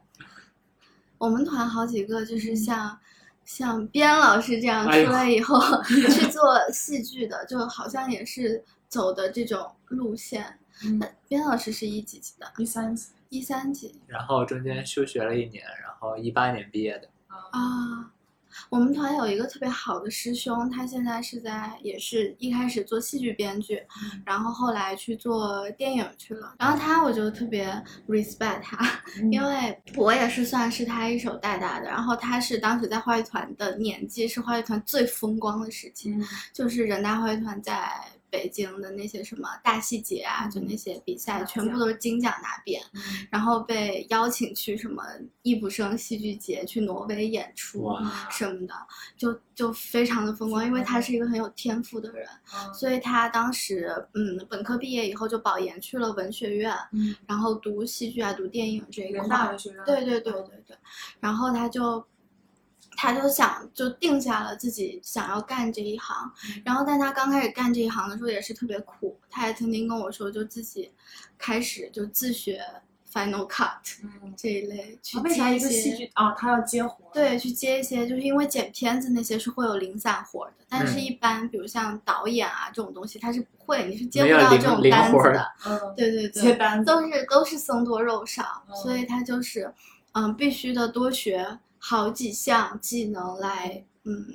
[1.17, 2.97] 我们团好几个就是像
[3.43, 10.57] 像边老师这样出来以后、去做戏剧的，就好像也是走的这种路线。
[10.85, 12.49] 嗯那边老师是一几级的？
[12.57, 17.09] 一三级一三级然后中间休学了一年，然后一八年毕业的。
[17.27, 18.11] 啊，啊。
[18.69, 26.55] 我们团有一个特别好的师兄，他现在是在也是一开始做戏剧编剧，嗯然后后来去做电影去了。
[26.59, 27.71] 然后他我就特别
[28.07, 28.77] respect 他，
[29.17, 31.87] 嗯因为我也是算是他一手带大的。
[31.87, 37.91] 然后他是当时在话剧团的年纪是话剧团最风光的时期，嗯就是人大话剧团在
[38.29, 42.81] 北京的那些什么大戏节啊，就那些比赛，全部都是金奖拿遍。
[42.93, 43.01] 嗯。
[43.29, 45.03] 然后被邀请去什么
[45.41, 47.91] 易卜生戏剧节去挪威演出
[48.29, 48.73] 什么的，
[49.17, 52.73] 就就非常的风光，因为他是一个很有天赋的人，嗯。
[52.73, 60.77] 所以他当时嗯本科毕业以后就保研去了文学院，嗯，然后读戏剧啊读电影这一块对对对对对，
[61.19, 62.05] 然后他就。
[62.95, 66.31] 他就想就定下了自己想要干这一行，
[66.63, 70.91] 然后但他刚开始干这一行的时候也是特别苦，他也曾经跟我说，就自己
[71.37, 72.61] 开始就自学
[73.11, 77.09] Final Cut 嗯，这一类去接一一个戏些，剧啊，他要接活？
[77.11, 81.01] 对，去接一些，就是因为剪片子那些是会有零散活的，但是嗯。
[81.01, 89.73] 一般比如像导演啊这种东西，他是不会，你是接不到这种单子的，嗯，对对对，接单子都是都是僧多肉少，嗯所以他就是，
[90.11, 94.25] 嗯，必须得多学好几项技能来，嗯，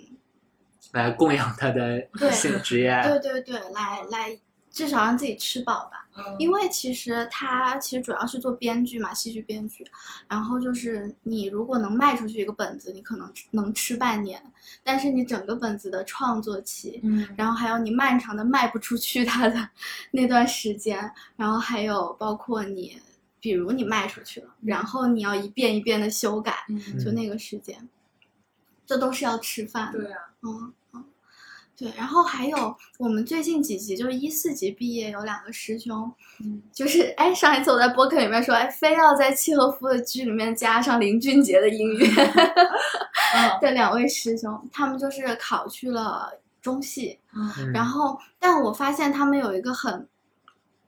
[0.93, 3.01] 来供养他的对性职业。
[3.05, 4.39] 对对对，来来，
[4.71, 6.01] 至少让自己吃饱吧。
[6.17, 9.85] 嗯因为其实他其实主要是做编剧嘛，戏剧编剧。
[10.29, 14.41] 然后就是你如果能卖出去一个本子，你可能能吃半年，
[14.85, 19.69] 但是你整个本子的创作期，嗯，然后还有你漫长的卖不出去它的
[20.13, 22.97] 那段时间，然后还有包括你，
[23.45, 26.99] 比如你卖出去了，然后你要一遍一遍的修改，嗯。
[26.99, 27.87] 就那个时间，
[28.87, 29.99] 这都是要吃饭的。
[29.99, 31.05] 对啊，嗯嗯，
[31.77, 36.11] 对，然后还有我们最近几集，就是一四级毕业有两个师兄，
[36.43, 36.63] 嗯。
[36.73, 42.09] 就是 哎上一次我在播客里面说，哎非要在契诃夫的剧里面加上林俊杰的音乐
[43.37, 43.61] 嗯。
[43.61, 47.19] 的两位师兄，他们就是考去了中戏，
[47.75, 50.09] 然后但我发现他们有一个很。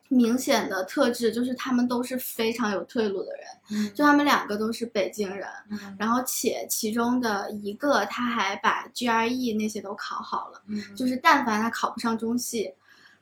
[0.08, 3.92] 明显的特质就是他们都是非常有退路的人，嗯。
[3.94, 5.96] 就他们两个都是北京人，嗯。
[5.98, 10.82] 然后且其中的一个他还把 GRE 那些都考好了，嗯。
[10.94, 12.72] 就是但凡他考不上中戏，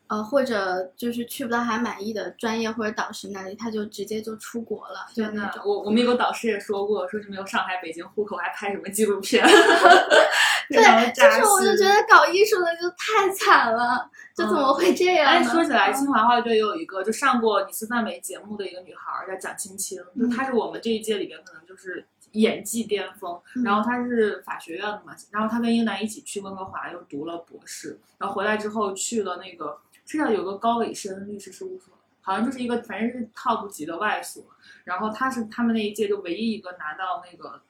[0.08, 5.62] 呃，或者就是去不到他满意的专业或者导师那里，他就直接就出国了，就天呐，那种。
[5.66, 9.42] 我我们有个导师也说过，说是没有上海、北京户口，还拍什么纪录片，
[10.70, 15.50] 对，就是我就觉得搞艺术的就太惨了，就怎么会这样哎，呢？
[15.50, 34.42] 说起来，嗯清华话剧队也有一个就上过你是范美节目的一个女孩儿叫蒋青青，就嗯她是我们这一届里边可能就是演技巅峰，嗯然后她是法学院的嘛，然后她跟英男一起去温哥华又读了博士，然后回来之后去了那个是叫有个高伟生律师事务所，好像就是一个反正是 top 级的外所，
[34.84, 37.60] 然后她是他们那一届就唯一一个拿到那个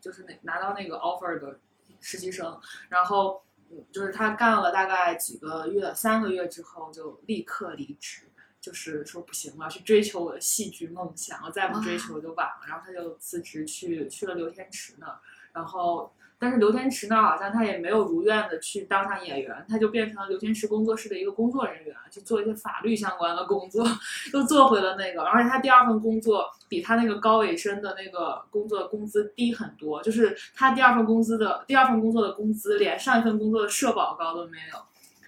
[0.00, 1.58] 就是那拿到那个 offer 的
[2.00, 3.42] 实习生，然后。
[3.70, 8.22] 嗯就是他干了大概几个月，三个月之后就立刻离职，
[8.58, 12.66] 就是说不行，我要去追求我的戏剧梦想，我再不追求就晚了。
[12.66, 15.20] 然后他就辞职去去了刘天池那儿，
[15.52, 23.84] 然后但是刘天池呢好像他也没有如愿的去当上演员，他就变成了刘天池工作室的一个工作人员，去做一些法律相关的工作，
[24.32, 25.22] 又做回了那个。
[25.22, 34.78] 而且他第二份工作比他那个高伟生的那个工作工资低很多，就是他第二份工资的第二份工作的工资连上一份工作的社保高都没有，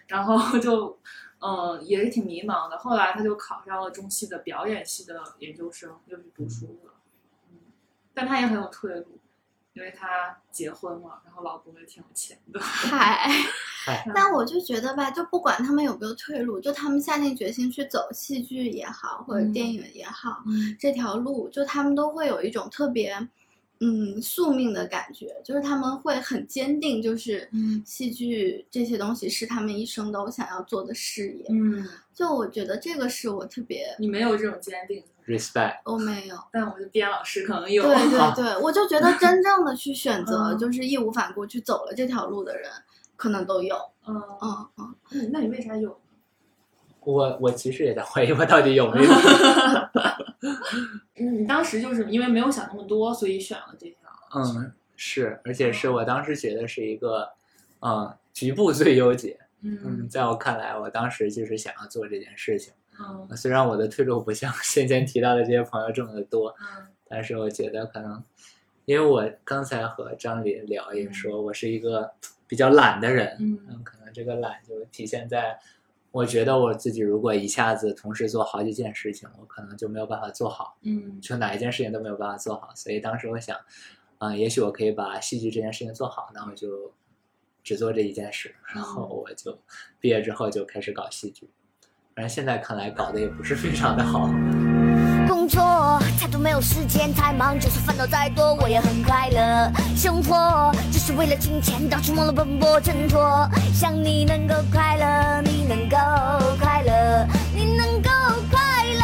[0.07, 0.99] 然后就。
[1.43, 2.77] 嗯，也是挺迷茫的。
[2.77, 6.93] 后来他就考上了中戏的表演系的研究生，又去读书了。
[7.51, 7.57] 嗯，
[8.13, 9.07] 但他也很有退路，
[9.75, 12.59] 因为他结婚了，然后老公也挺有钱的。
[12.61, 13.29] 嗨，
[13.85, 23.17] 嗨，但我就觉得吧，就不管他们有没有退路，就他们下定决心去走戏剧也好，或者嗯电影也好，嗯这条路，就他们都会有一种特别，
[23.81, 31.47] 嗯，宿命的感觉，就是他们会很坚定，就是嗯戏剧这些东西是他们一生都想要做的事业。
[31.49, 36.37] 嗯，就我觉得这个是我特别，你没有这种坚定，respect，我没有。
[36.53, 37.83] 但我们的编老师可能有。
[37.83, 42.71] 对对对，我就觉得真 正的去选择，嗯就是义无反顾去走了这条路的人，
[43.17, 43.77] 可能都有。
[44.07, 46.00] 嗯嗯嗯，嗯，那你为啥有？
[47.01, 49.11] 我我其实也在怀疑我到底有没有。
[51.17, 53.97] 嗯，你当时就是因为没有想那么多，所以选了这条。
[54.35, 57.31] 嗯，是，而且是我当时觉得是一个，
[57.81, 59.39] 嗯，局部最优解。
[59.63, 62.73] 嗯，嗯在我看来，我当时就是想要做这件事情。
[62.99, 68.23] 嗯虽然我的退路不像 先前提到的这些朋友这么的多，嗯但是我觉得可能
[68.85, 72.13] 因为我刚才和张琳聊也说，我是一个
[72.47, 75.59] 比较懒的人，嗯嗯，可能这个懒就体现在，
[76.13, 81.21] 我觉得我自己如果一下子同时做好几件事情，我可能就没有办法做好，嗯。
[81.21, 83.57] 就哪一件事情都没有办法做好，所以当时我想，
[84.19, 86.93] 啊、也许我可以把戏剧这件事情做好，那我就
[87.63, 89.57] 只做这一件事，然后我就
[90.01, 91.49] 毕业之后就开始搞戏剧，
[92.17, 94.27] 反正现在看来搞得也不是非常的好。
[95.29, 95.63] 工作
[96.21, 99.73] 太多没有时间，太忙，就算烦恼再多，我也很快乐。
[99.97, 103.49] 生活只是为了金钱，到处忙碌奔波挣脱。
[103.73, 105.97] 想你能够快乐，你能够
[106.61, 108.11] 快乐，你能够
[108.51, 109.03] 快乐。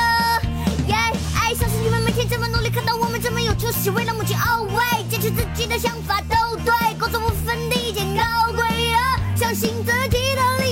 [0.89, 0.95] 耶、
[1.41, 10.66] 爱相信你们每天这么努力，看到我们这么有出息，为了梦想 always 坚持自己的想法都对，工作不分低贱高贵啊，相信自己的力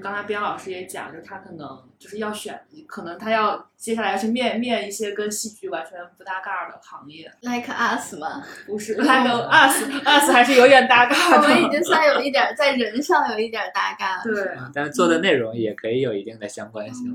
[0.00, 11.36] 刚才边老师也讲，就是他可能就是要选，可能他要接下来要去面面一些跟戏剧完全不搭嘎儿的行业，like us 吗，不是，like us us 还是有点搭嘎的。
[11.36, 14.22] 我们已经算有一点儿在人上有一点儿大概了。
[14.24, 17.10] 对，嗯但是做的内容也可以有一定的相关性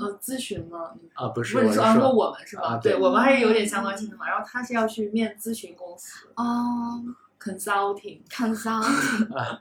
[0.00, 0.90] 呃，咨询吗？
[1.14, 2.62] 啊，不是，我是说我们是吧？
[2.74, 4.26] 啊对我们还是有点相关性的嘛。
[4.28, 7.02] 然后他是要去面咨询公司哦
[7.38, 8.82] consulting，，consult，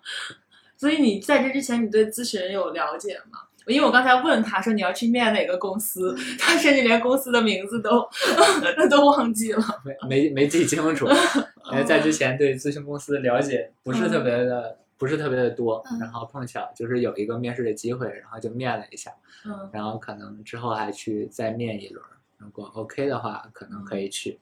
[0.77, 3.39] 所以你在这之前，你对咨询有了解吗？
[3.67, 8.07] 因为我刚才问他说你要去面哪个公司，他甚至连公司的名字都
[8.89, 9.63] 都忘记了。
[9.83, 11.07] 没没没记清楚，
[11.71, 14.77] 因为在之前对咨询公司的了解不是特别的。
[14.97, 19.11] 不是特别的多，嗯然后碰巧就是有一个面试的机会，然后就面了一下，
[19.45, 22.01] 嗯，然后可能之后还去再面一轮，
[22.37, 24.39] 如果 OK 的话，可能可以去。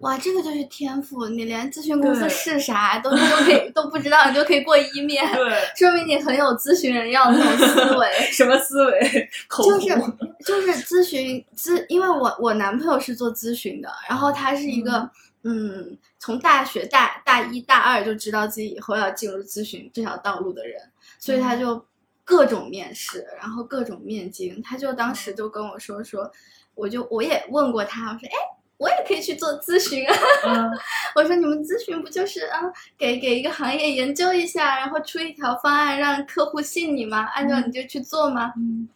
[0.00, 8.06] 哇，这个就是天赋，你连咨询公司是啥都都可以 都不知道，你就可以过一面，对，说明你很有咨询人要的那种思维。
[8.30, 9.30] 什么思维？
[9.48, 9.88] 口就是
[10.44, 15.10] 就是咨询咨，因为我我男朋友是做咨询的，然后他是一个
[15.44, 20.78] 嗯从大学大大一大二就知道自己以后要进入咨询这条道路的人，
[21.18, 21.82] 所以他就
[22.22, 26.30] 各种面试，然后各种面经，他就当时就跟我说说，
[26.74, 28.55] 我就我也问过他，我说哎。
[28.78, 30.14] 我也可以去做咨询啊！
[30.46, 30.70] 嗯
[31.16, 32.60] 我说你们咨询不就是啊，
[32.98, 37.24] 给给一个行业研究一下，然后出一条方案让客户信你吗？
[37.34, 38.52] 按照你就去做吗？
[38.56, 38.88] 嗯，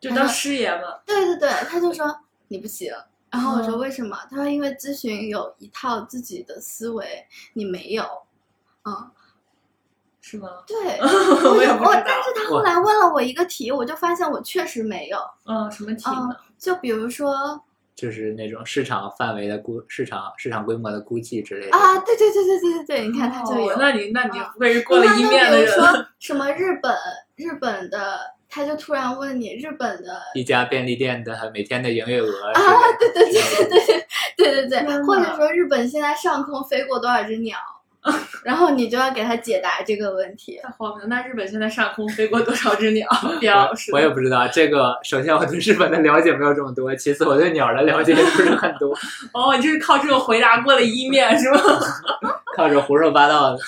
[0.00, 0.98] 就当师爷嘛。
[1.04, 2.92] 对对对，他就说你不行。
[3.30, 4.16] 然后我说嗯为什么？
[4.30, 8.04] 他说因为咨询有一套自己的思维，你没有。
[8.84, 9.10] 嗯，
[10.20, 10.48] 是吗？
[10.66, 10.76] 对。
[11.02, 11.84] 我。
[11.84, 15.18] 我但是他后来问了我一个题，我就发现我确实没有。
[15.46, 17.60] 嗯，什么题嗯呢？，就比如说
[17.96, 23.68] 就是那种市场范围的估市场市场规模的估计之类的啊，对对对对对对对，你看他就有。
[23.72, 25.66] 哦那你那你啊不会是过了一面的？
[25.66, 25.84] 说
[26.20, 26.94] 什么日本
[27.36, 28.18] 日本的，
[28.50, 32.60] 他就突然问你日本的一家便利店的每天的营业额啊，
[33.00, 33.86] 对对对对对
[34.36, 37.56] 对对对对，或者说日本现在上空飞过多少只鸟，
[38.46, 40.60] 然后你就要给他解答这个问题。
[40.62, 41.06] 太荒谬！
[41.08, 43.04] 那日本现在上空飞过多少只鸟？
[43.92, 44.96] 我也不知道这个。
[45.02, 48.96] 首先，我对日本的了解没有这么多；其次，我对鸟儿的了解也不是很多，
[49.34, 51.58] 哦，你就是靠这个回答过了一面是吗？
[52.56, 53.58] 靠着胡说八道的，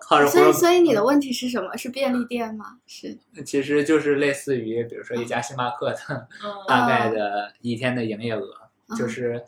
[0.00, 1.76] 靠着胡所以，所以你的问题是什么？
[1.76, 2.76] 是便利店吗？
[2.86, 6.26] 是其实就是类似于，比如说一家星巴克的嗯
[6.66, 8.48] 大概的一天的营业额，
[8.88, 9.42] 嗯就是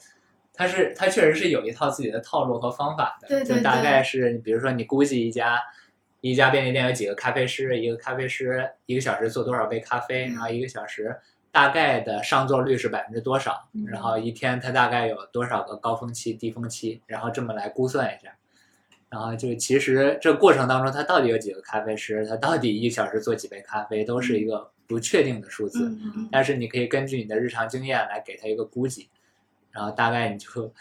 [0.58, 5.62] 它是它确实是有一套自己的套路和方法的，对对就大概是比如说你估计一家
[6.20, 11.16] 一家便利店有几个咖啡师，一个咖啡师一个小时做多少杯咖啡，嗯然后一个小时
[11.52, 13.86] 大概的上座率是百分之多少，嗯。
[13.86, 18.34] 然后一天它大概有多少个高峰期、低峰期，然后这么来估算一下。
[19.08, 25.96] 然后就其实这过程当中，它到底有几个咖啡师，它到底一小时做几杯咖啡，都是一个不确定的数字。
[26.32, 29.08] 但是你可以根据你的日常经验来给他一个估计，
[29.78, 30.72] 然后大概你就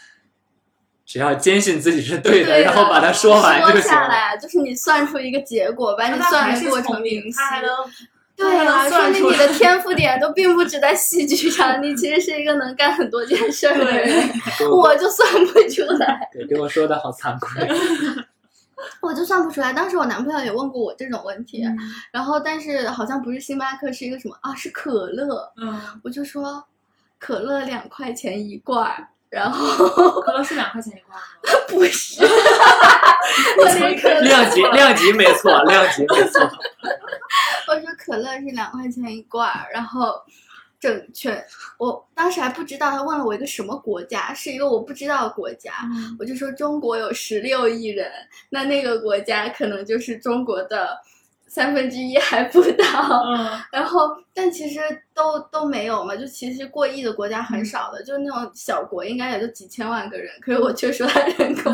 [1.06, 3.96] 只要坚信自己是对的，对的然后把它说完就说行了。
[3.96, 7.38] 下来就是你算出一个结果，把你算的过程明，晰。
[7.38, 7.70] 他还能
[8.36, 14.30] 对他啊，说明你的天赋点都并不只在戏剧上，你其实是一个能干很多件事儿的人，
[14.70, 16.28] 我我就算不出来。
[16.32, 17.68] 对给我说的好惭愧。
[19.00, 19.72] 我就算不出来。
[19.72, 21.76] 当时我男朋友也问过我这种问题，嗯
[22.12, 24.54] 然后但是好像不是星巴克，是一个什么啊？
[24.54, 25.52] 是可乐。
[25.56, 26.64] 嗯，我就说
[27.18, 31.24] 可乐两块钱一罐儿，然后可乐是两块钱一罐吗？
[31.68, 36.40] 不是， 我说可乐，量级量级没错，量级没错。
[37.68, 40.22] 我说可乐是两块钱一罐儿，然后。
[40.80, 41.44] 整全，
[41.76, 48.08] 我当时还不知道，他问了我一个什么国家，是一个我不知道的国家，嗯我就说中国有十六亿人，
[48.48, 50.96] 那那个国家可能就是中国的
[51.48, 53.22] 三分之一还不到。
[53.34, 54.80] 嗯 然后，但其实
[55.14, 61.72] 都都没有嘛，就其实过亿的国家很少的，就是那种小国应该也就几千万个人，可是我却说它人口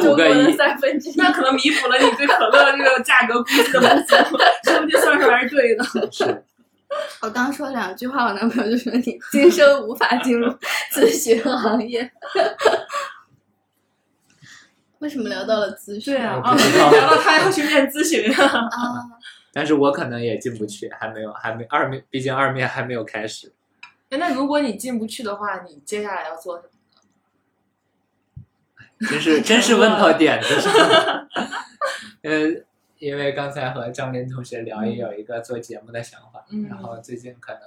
[0.00, 4.14] 中国 的三分之一，那可能弥补了你对可乐这个价格估计的不足，
[4.64, 5.84] 说不定算出来是对的。
[6.10, 6.44] 是
[7.20, 10.46] 我刚说两句话，我男朋友就说你今生无法进入
[10.92, 12.08] 咨询行业。
[14.98, 16.14] 为什么聊到了咨询？
[16.14, 18.44] 对啊，我啊，聊到他要去面咨询啊。
[18.70, 19.04] 啊，
[19.52, 23.52] 但是我可能也进不去，还没有，还没二面，毕竟二面还没有开始。
[24.08, 26.68] 哎那如果你进不去的话，你接下来要做什么
[29.00, 29.08] 呢？
[29.10, 31.28] 真是真是问到点子上了。
[32.22, 32.64] 呃，
[32.98, 37.60] 因为刚才和张林同学聊，也有一个做节目的想法，嗯然后最近可能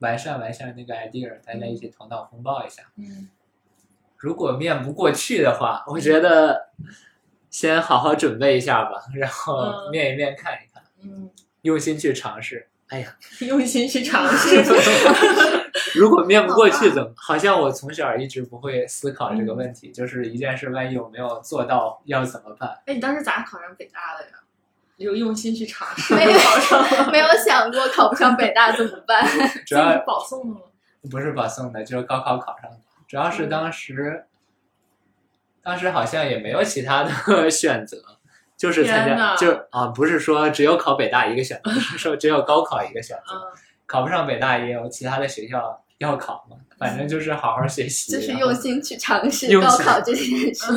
[0.00, 2.82] 完善完善那个 idea，大家一起头脑风暴一下。
[2.96, 3.28] 嗯
[4.24, 6.70] 如果面不过去的话，我觉得
[7.50, 11.28] 先好好准备一下吧， 然后嗯面一面看一看，嗯，
[11.60, 12.66] 用心去尝试。
[12.88, 14.62] 哎呀，用心去尝试。
[15.94, 17.12] 如果面不过去怎么？
[17.16, 22.70] 好像我从小一直不会思考这个问嗯题，就是一件事万一我没有做到，要怎么办？
[22.86, 24.38] 哎，你当时咋考上北大的呀？
[24.96, 29.22] 有用心去尝试，没有考上， 没有想过考不上北大怎么办？
[29.66, 30.60] 主要保送了吗？
[31.10, 32.78] 不是保送的，就是高考考上的。
[33.14, 34.24] 主要嗯是当时，
[35.62, 37.10] 当时好像也没有其他的
[37.48, 38.02] 选择，
[38.56, 43.40] 就是参加，就啊，不是说只有考北大一个选择， 是说只有高考一个选择，嗯，
[43.86, 50.64] 考不上北大也有其他的学校要考嘛，反正就是好好学习，就是用心去尝试高考这件事。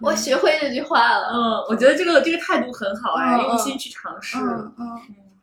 [0.00, 1.28] 我学会这句话了。
[1.34, 4.38] 嗯，我觉得这个这个态度很好哎，嗯嗯用心去尝试。
[4.38, 4.72] 嗯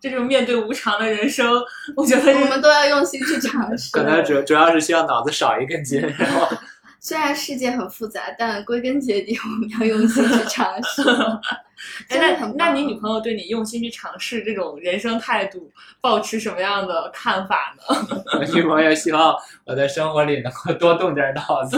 [0.10, 1.52] 这种面对无常的人生，
[1.96, 3.92] 我觉得我们都要用心去尝 试。
[3.92, 6.48] 可能主主要是需要脑子少一根筋，然后
[7.02, 11.02] 虽然世界很复杂，但归根结底，我们要用心去尝试。
[12.10, 18.24] 哎，真的那很那你女朋友对你用心去尝试这种人生态度，保持什么样的看法呢？
[18.40, 19.36] 我女朋友希望
[19.66, 21.78] 我在生活里能够多动点脑子。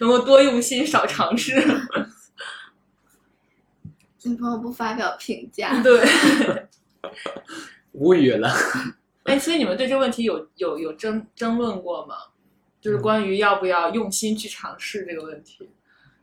[0.00, 1.60] 能够多用心，少尝试。
[4.24, 6.06] 女朋友不发表评价，对，
[7.92, 8.50] 无语了。
[9.24, 12.14] 哎，所以你们对这个问题有有有争争论过吗？
[12.80, 15.68] 就是关于要不要用心去尝试这个问题。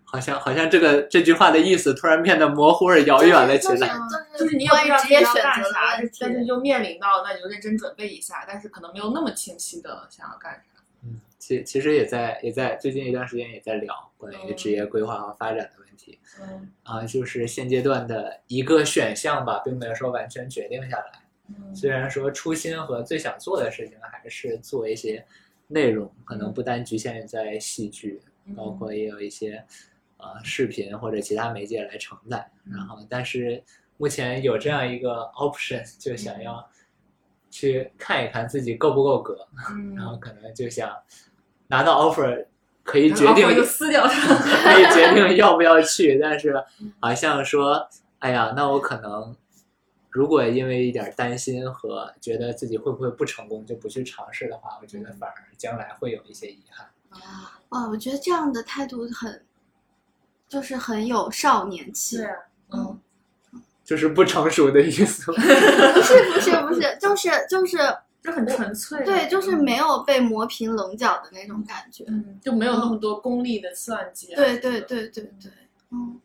[0.04, 3.90] 好像好像这个这句话的意思突然变得模糊而遥远了起来。
[4.38, 5.80] 就是就是你也不知道关于职自己要干业选择的啥
[6.20, 10.82] 但是就面临到那你就认真准备一下，但是可能没有那么清晰的想要干啥。
[11.04, 15.85] 嗯，其其实也在也在最近一段时间也在聊关于职业规划和发展的问题
[16.42, 16.72] 嗯。
[16.84, 21.22] 啊、就是现阶段的一个选项吧，并没有说完全决定下来。
[21.50, 21.76] 嗯。
[21.76, 25.26] 虽然说初心和最想做的事情还是做一些
[25.68, 28.22] 内容，可能不单局限于在戏剧，
[28.56, 29.64] 包括也有一些
[30.18, 32.50] 呃视频或者其他媒介来承载。
[32.64, 33.64] 然后，但是
[33.98, 36.68] 目前有这样一个 option，就想要
[37.50, 40.94] 去看一看自己够不够格，嗯，然后可能就想
[41.68, 42.46] 拿到 offer
[42.86, 44.36] 可以决定就撕掉它。
[44.64, 46.56] 可以决定要不要去，但是
[47.02, 47.86] 好像说，
[48.20, 49.36] 哎呀，那我可能
[50.10, 56.88] 如果因为一点担心和觉得自己会不会不成功就不去尝试的话，我觉得反而将来会有一些遗憾。
[57.70, 59.44] 哇，我觉得这样的态度很，
[60.48, 62.18] 就是很有少年气。
[62.18, 62.28] 对，
[62.72, 63.00] 嗯
[63.84, 65.32] 就是不成熟的意思。
[65.34, 67.78] 不是不是不是，就是就是
[68.26, 69.04] 就很纯粹。
[69.06, 72.04] 对，就是没有被磨平棱角的那种感觉。
[72.08, 74.36] 嗯，就没有那么多功利的算计啊。
[74.36, 75.52] 对对对对对，
[75.92, 76.20] 嗯，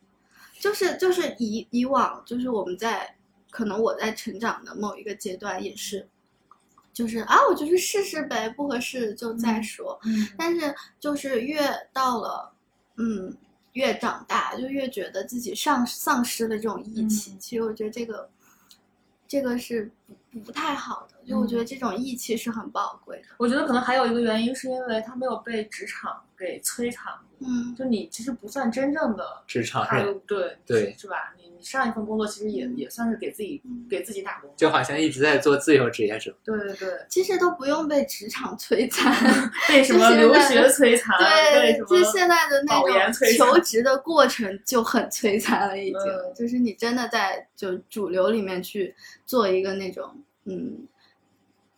[0.59, 3.15] 就是就是以以往就是我们在
[3.51, 6.09] 可能我在成长的某一个阶段也是，
[6.93, 9.99] 就是啊，我就去试试呗，不合适就再说。
[10.05, 11.61] 嗯，但是就是越
[11.93, 12.53] 到了，
[12.97, 13.37] 嗯，
[13.73, 17.33] 越长大就越觉得自己丧丧失了这种义气。
[17.33, 18.29] 嗯其实我觉得这个
[19.31, 19.89] 这个是
[20.33, 23.29] 不不太好的，就我觉得这种义气是很宝贵的。
[23.39, 27.49] 我觉得可能还有一个原因，是因为他没有被职场给摧残过。
[27.49, 31.33] 嗯，就你其实不算真正的职场人对对是吧？
[31.39, 34.51] 你你上一份工作其实也嗯也算是给自己嗯给自己打工。
[34.57, 36.35] 就好像一直在做自由职业者。
[36.45, 39.15] 对对对，其实都不用被职场摧残。
[39.69, 46.01] 被什么留学摧残，被对就现在的那种求职的过程就很摧残了，已经。
[46.01, 48.95] 嗯就是你真的在就主流里面去
[49.27, 50.87] 做一个那种嗯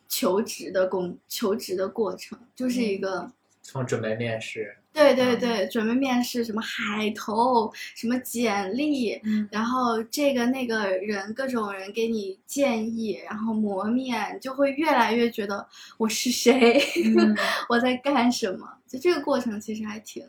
[0.07, 3.31] 求职的工求职的过程，就是一个。
[3.61, 15.67] 从准备面试，对对对，准备面试什么海投，什么简历，嗯然后这个那个人各种人给你建议，然后磨面，就会越来越觉得
[15.97, 16.79] 我是谁，
[17.17, 17.35] 嗯
[17.69, 18.77] 我在干什么。
[18.87, 20.23] 就这个过程其实还挺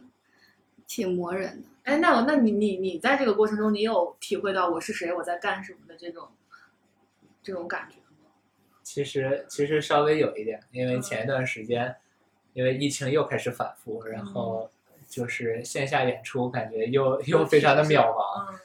[0.87, 1.69] 挺磨人的。
[1.83, 6.27] 哎，那我那你你你在这个过程中，你有体会到我是谁，我在干什么的这种
[7.43, 8.31] 这种感觉吗？
[8.83, 11.95] 其实其实稍微有一点，因为前一段时间，
[12.55, 14.71] 因为疫情又开始反复，然后
[15.07, 18.59] 就是线下演出感觉又又非常的渺茫，嗯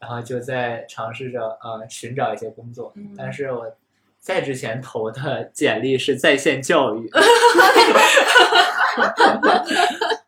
[0.00, 3.74] 然后就在尝试着呃寻找一些工作，嗯但是我
[4.18, 7.08] 在之前投的简历是在线教育，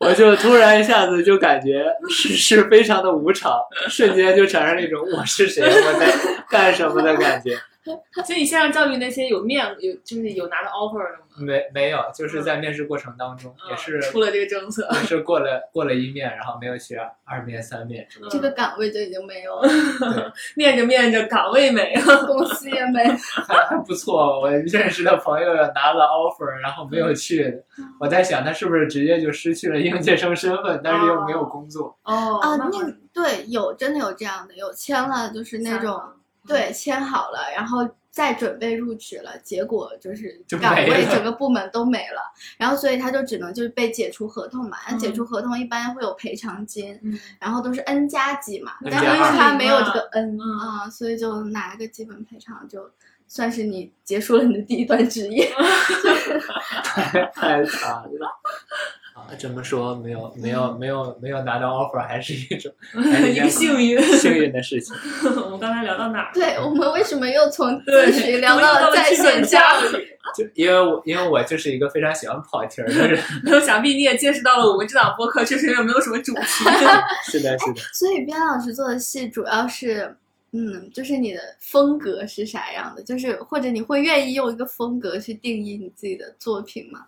[0.00, 6.06] 我就突然一下子就感觉世事非常的无常，瞬间就产生了一种我是谁，我在
[6.48, 7.58] 干什么的感觉。
[8.24, 11.24] 所以你线上教育那些有面有就是有拿到 offer 的吗？
[11.38, 18.06] 没没有，就是在面试过程当中，也是嗯出了这个政策，也是过了过了一面，然后没有去二面三面。
[18.30, 22.24] 这个岗位就已经没有了，对， 面着面着岗位没了。
[22.26, 23.04] 公司也没。
[23.46, 24.40] 还还不错。
[24.40, 27.62] 我认识的朋友拿了 offer，然后没有去的。
[28.00, 31.96] 我在想，他是不是直接就失去了应届生身份，但是又没有工作？
[32.04, 36.00] 哦啊，那那对有真的有这样的，有签了就是那种
[36.46, 42.20] 对签好了，然后再准备入职了，结果就是岗位整个部门都没了，
[42.56, 52.90] 然后所以他就只能就是被解除合同嘛，那解嗯除合同一般会有赔偿金，嗯然后都是 N 加几嘛，但是因为他没有这个 N 嗯啊，所以就拿一个基本赔偿，就
[53.28, 55.52] 算是你结束了你的第一段职业。
[56.84, 58.40] 太太惨了。
[59.16, 63.98] 啊，这么说没有没有没有没有拿到 offer，还是一种 是一个幸运。
[64.18, 64.94] 幸运的事情。
[65.42, 66.30] 我们刚才聊到哪儿？
[66.34, 70.06] 对我们为什么又从对咨询聊到在线教教育？
[70.36, 73.18] 就因为我因为我就是一个非常喜欢跑题儿的人。
[73.42, 76.64] 没有，想必你也见识到了我们这档播客确实也没有什么主题。
[77.24, 77.80] 是的，是的。
[77.94, 80.14] 所以边老师做的戏主要是，
[80.52, 83.02] 嗯，就是你的风格是啥样的？
[83.02, 87.06] 就是或者你会愿意用一个风格去定义你自己的作品吗？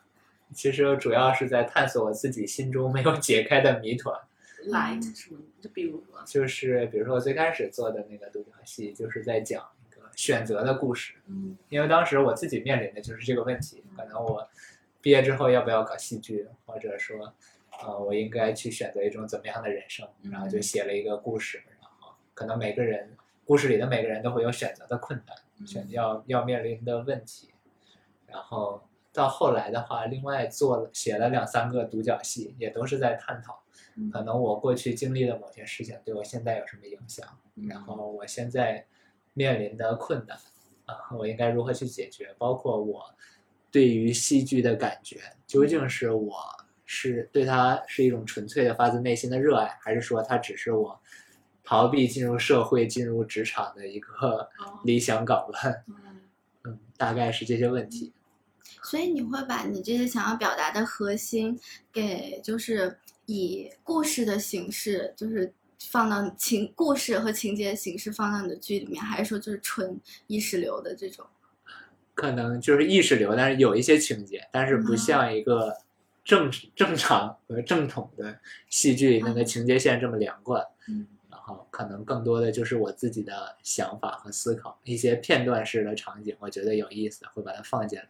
[0.55, 4.19] 其实主要是在探索我自己心中没有解开的谜团。
[4.65, 5.41] like 什么？
[5.61, 11.15] 就比如说，就是比如说我最开始做的那个独角戏，就是在讲一个选择的故事。
[11.27, 14.49] 嗯因为当时我自己面临的就是这个问题，可能我
[15.01, 17.33] 毕业之后要不要搞戏剧，或者说，
[17.83, 27.51] 呃，我应该去选择一种怎么样的人生，然后就写了一个故事，然后可能每个人故事里的每个人都会有选择的困难，选要要面临的问题，
[28.27, 28.83] 然后
[29.19, 33.61] 到后来的话，另外做了写了两三个独角戏，也都是在探讨，
[33.97, 37.27] 嗯可能我过去经历的某些事情对我现在有什么影响，
[37.69, 38.87] 然后我现在
[39.35, 40.39] 面临的困难
[40.87, 42.33] 啊，我应该如何去解决？
[42.39, 43.13] 包括我
[43.73, 46.37] 对于戏剧的感觉，究竟是我
[46.87, 50.97] 是对它是一种纯粹的发自内心的热爱，还是说它只是我
[51.65, 55.85] 逃避进入社会、进入职场的一个哦理想港湾？
[55.89, 55.95] 嗯
[56.63, 58.13] 嗯，大概是这些问题。
[58.83, 61.59] 所以你会把你这些想要表达的核心
[61.93, 71.27] 给，就是以故事的形式，就是放到情故事和情节的形式放到你的剧里面，还是说就是纯意识流的这种？
[72.15, 75.77] 可能就是意识流，但是有一些情节，但是不像一个
[76.25, 80.65] 正正常和正统的戏剧那个情节线这么连贯。
[80.89, 88.07] 嗯然后可能更多的就是我自己的想法和思考，一些片段式的场景，我觉得有意思，会把它放进来，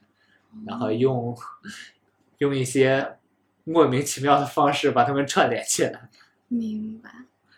[0.67, 1.37] 然后用
[2.39, 3.19] 用一些
[3.65, 6.09] 莫名其妙的方式把它们串联起来。
[6.49, 7.11] 明白。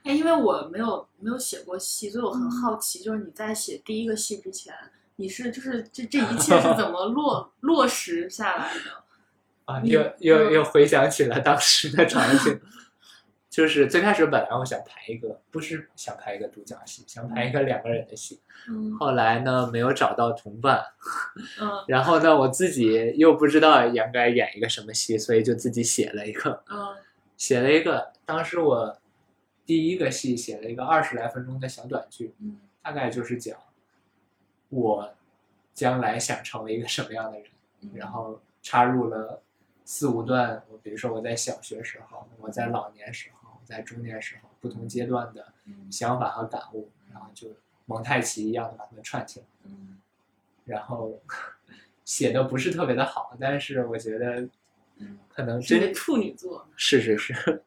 [0.03, 4.74] 哎，因为我没有没有写过戏，所以我很好奇，就是你在写第一个戏之前，
[5.16, 8.80] 你是就是这这一切是怎么落 落实下来的？
[9.66, 12.61] 啊，又又嗯又回想起了当时的场景，
[13.51, 18.97] 就是最开始本来我想排一个，不是想排一个独角戏，想排一个两个人的戏，嗯。
[18.97, 20.83] 后来呢没有找到同伴，
[21.61, 21.69] 嗯。
[21.89, 26.97] 然后呢我自己又不知道应该演一个什么戏，所以就自己写了一个，嗯。
[27.37, 28.97] 写了一个，当时我
[29.67, 32.61] 第一个戏写了一个二十来分钟的小短剧，嗯。
[32.83, 33.59] 大概就是讲
[34.69, 35.13] 我
[35.75, 37.47] 将来想成为一个什么样的人。
[37.81, 39.43] 嗯，然后插入了
[39.87, 43.39] 四五段，我比如说我在小学时候，我在老年时候，我
[43.71, 47.49] 在中年时候不同阶段的嗯想法和感悟，然后就
[47.87, 49.99] 蒙太奇一样的把它们串起来，嗯
[50.64, 51.21] 然后
[52.05, 54.49] 写的不是特别的好，但是我觉得
[54.97, 57.62] 嗯，可能真是处女座，是是是，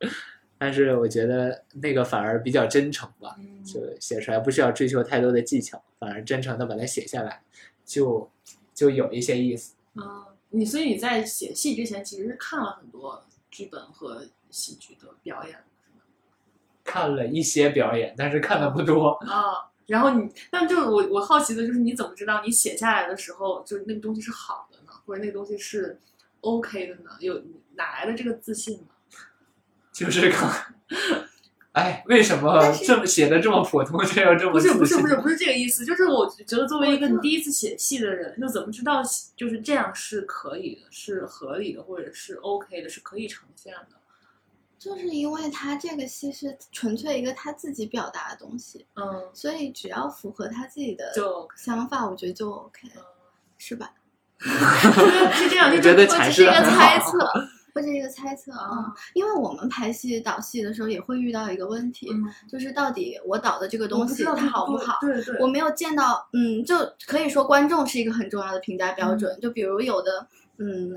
[0.57, 7.41] 但是我觉得那个反而比较真诚吧，嗯就写出来不需要追求太多的技巧，反而真诚的把它写下来，
[7.85, 8.29] 就
[8.73, 9.75] 就有一些意思。
[9.95, 15.57] 啊，你所以你在写戏之前，其实是看了很多剧本和戏剧的表演？
[16.83, 19.11] 看了一些表演，但是看的不多。
[19.29, 25.99] 啊，然后你，但就是我我好奇的就是你怎么知道你写下来的时候，就是那个东西是好的呢，或者那个东西是
[26.41, 27.11] OK 的呢？
[27.19, 27.41] 有
[27.75, 28.87] 哪来的这个自信呢？
[29.91, 30.51] 就是刚
[31.73, 39.01] 哎，为什么这么写的这么普通，却又这么不是不是不是不是这个意思，就是我觉得作为一个你第一次写戏的人，就怎么知道
[39.35, 43.97] 就是这样是可以的，是合理的，或者是 OK 的，是可以呈现的。
[44.83, 51.13] 就是因为他这个戏是纯粹一个他自己表达的东西，嗯，所以只要符合他自己的
[51.55, 52.89] 想法，我觉得就 OK，
[53.57, 53.93] 是吧？
[54.39, 56.51] 是这样， 我就觉得只是一个。
[56.51, 57.17] 猜测，
[57.73, 64.97] 我只是一个猜测啊嗯，因为我们排戏导戏的时候也会遇到一个问题，嗯，就是到底我导的这个东西它好不好？
[64.99, 66.75] 对对，我没有见到，嗯，就
[67.07, 69.39] 可以说观众是一个很重要的评价标准。
[69.39, 70.27] 就比如有的，
[70.57, 70.93] 嗯，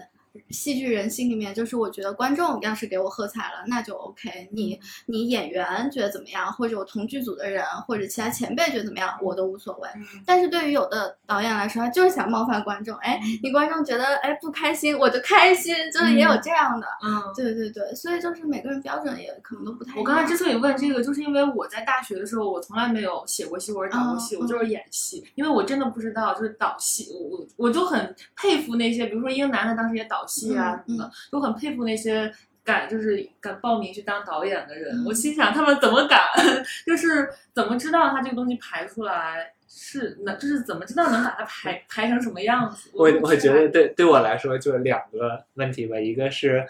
[0.50, 4.78] 戏剧人心里面就是我觉得观众要是给我喝彩了，那就 OK 你。
[5.06, 9.88] 你演员觉得怎么样，或者我同剧组的人，或者其他前辈觉得怎么样，我都无所谓。
[9.94, 12.96] 嗯但是对于有的导演来说，他就是想冒犯观众。
[12.96, 16.86] 哎，你观众觉得哎不开心，我就开心，就是也有这样的。
[17.04, 17.22] 嗯。
[17.36, 20.00] 对对对，所以就是每个人标准也可能都不太一样。
[20.00, 32.32] 我刚才之所以问这个，就是因为我在大学的时候，我从来没有写过戏或者导过戏，嗯我就是演戏，因为我真的不知道就是导戏，我我我就很佩服那些，比如说英男的当时也导戏啊嗯什么的，就很佩服那些
[32.64, 34.94] 敢就是敢报名去当导演的人。
[34.96, 36.20] 嗯我心想他们怎么敢，
[36.86, 42.90] 就是怎么知道他这个东西排出来是能，就是怎么知道能把它排排成什么样子？
[42.94, 46.66] 我我觉得对对我来说就两个问题吧，一个是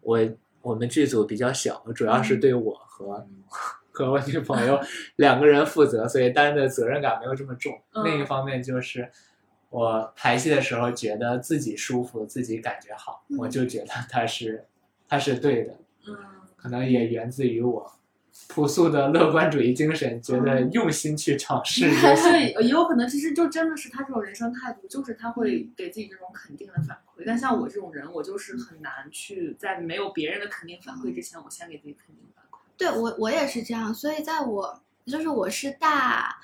[0.00, 0.18] 我
[0.62, 3.26] 我们剧组比较小，主要是对我和、
[3.90, 4.80] 和我女朋友
[5.16, 7.78] 两个人负责，所以担的责任感没有这么重。
[7.92, 9.10] 嗯另一方面就是
[9.74, 14.64] 我排戏的时候觉得自己舒服，自己感觉好，嗯我就觉得它是
[15.08, 16.16] 它是对的，嗯
[16.56, 17.92] 可能也源自于我。
[18.48, 22.30] 朴素的乐观主义精神，觉得嗯用心去尝试 就行。
[22.30, 27.24] 对，也有可能其实就真的是他这种人生态度，就是他会给自己这种肯定的反馈。
[27.26, 32.58] 但像我这种人，我就是很难去在没有别人的肯定反馈之前，我先给自己肯定反馈。
[32.76, 36.36] 对我我也是这样，所以在我就是我是大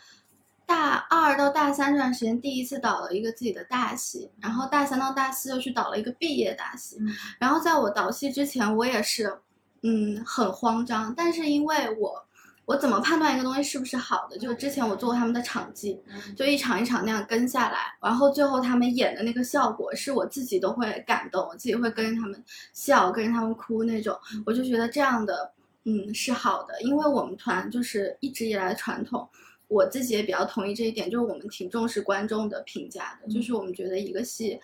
[0.70, 7.08] 大二到大三这段时间，第一次导了一个自己的大戏，然后大三到大四又去导了一个毕业大戏，嗯
[7.40, 9.36] 然后在我导戏之前，我也是
[9.82, 12.24] 嗯很慌张，但是因为我
[12.66, 14.38] 我怎么判断一个东西是不是好的？
[14.38, 24.16] 就之前我做过他们的场记，嗯就一场一场那样跟下来，然后最后他们演的那个效果是我自己都会感动，我自己会跟着他们笑，跟着他们哭那种，
[24.46, 25.52] 我就觉得这样的
[25.84, 29.28] 嗯是好的，因为我们团就是一直以来的传统。
[29.70, 34.58] 我自己也比较同意这一点，就是我们挺重视观众的评价的，就是我们觉得一个戏，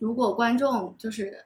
[0.00, 1.44] 如果观众就是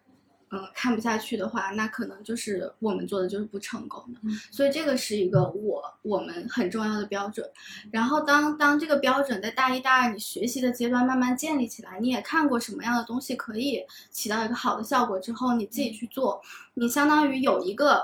[0.50, 4.20] 嗯看不下去的话，那可能就是我们做的就是不成功的。
[4.24, 7.46] 嗯所以这个是一个我我们很重要的标准。
[7.90, 16.40] 然后当当这个标准在大一大二你学习的阶段慢慢建立起来，你也看过什么样的东西可以起到一个好的效果之后，你自己去做，
[16.74, 18.02] 你相当于有一个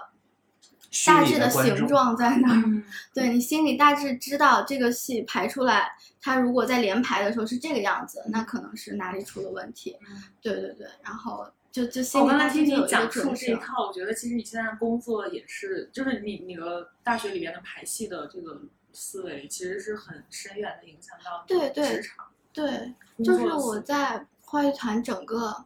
[1.07, 2.63] 大致的形状在哪儿。
[2.65, 9.97] 嗯对你心里大致知道这个戏排出来，它如果在连排的时候是这个样子，那可能是哪里出了问题。
[10.41, 13.35] 对对对，然后就就心我里刚才听你大致就有一个讲述。
[13.35, 18.63] 这一套，我觉得其实你现在工作也是，就是你你的大学里边的排戏的这个
[18.93, 22.27] 思维，其实是很深远的影响到你的对对职场。
[22.53, 25.65] 对，就是我在话剧团整个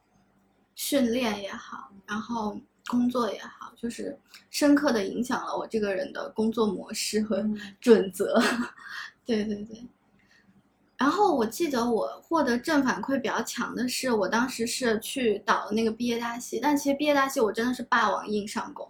[0.74, 4.18] 训练也好，然后工作也好，就是
[4.50, 8.40] 深刻的影响了我这个人的工作模式和嗯准则。
[9.24, 9.84] 对对对。
[10.98, 18.88] 然后我记得我获得正反馈比较强的是，我当时是去导的那个毕业大戏，但其实毕业大戏我真的是霸王硬上弓，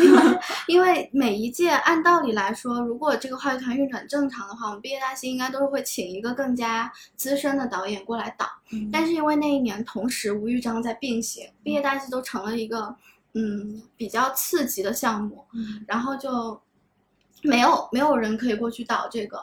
[0.00, 8.46] 因为因为每一届按道理来说，如果这个话剧团运转正常的话，我们毕业大戏应该都是会请一个更加资深的导演过来导。
[8.72, 12.92] 嗯但是因为那一年同时吴玉章在并行，毕业大戏都成了一个
[13.34, 16.60] 嗯比较刺激的项目，嗯然后就
[17.42, 19.42] 没有没有人可以过去导这个，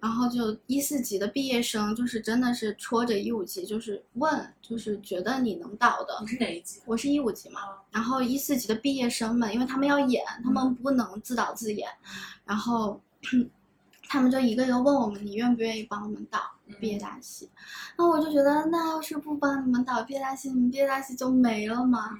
[0.00, 6.80] 然后就一四级的毕业生就是真的是戳着一五级就是问，就是觉得你能导的你，是哪一级？
[6.86, 11.88] 我是一五级嘛，啊然后一四级的毕业生们，因为他们要演，他们不能自导自演，
[12.44, 13.00] 然后
[14.08, 16.38] 他们就一个一个问我们，你愿不愿意帮我们导
[16.78, 17.50] 毕业大戏？
[17.96, 22.10] 那我就觉得，那要是不帮你们导毕业大戏，你们毕业大戏就没了吗？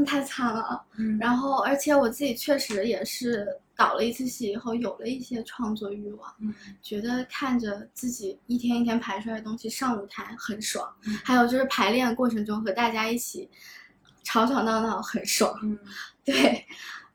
[0.00, 0.82] 那太惨了。
[0.96, 13.50] 嗯然后，而且我自己确实也是导了一次戏以后，有了一些创作欲望，嗯觉得看着自己一天一天排出来的东西上舞台很爽，嗯还有就是排练过程中和大家一起
[14.22, 15.78] 吵吵闹闹很爽，嗯，
[16.24, 16.64] 对。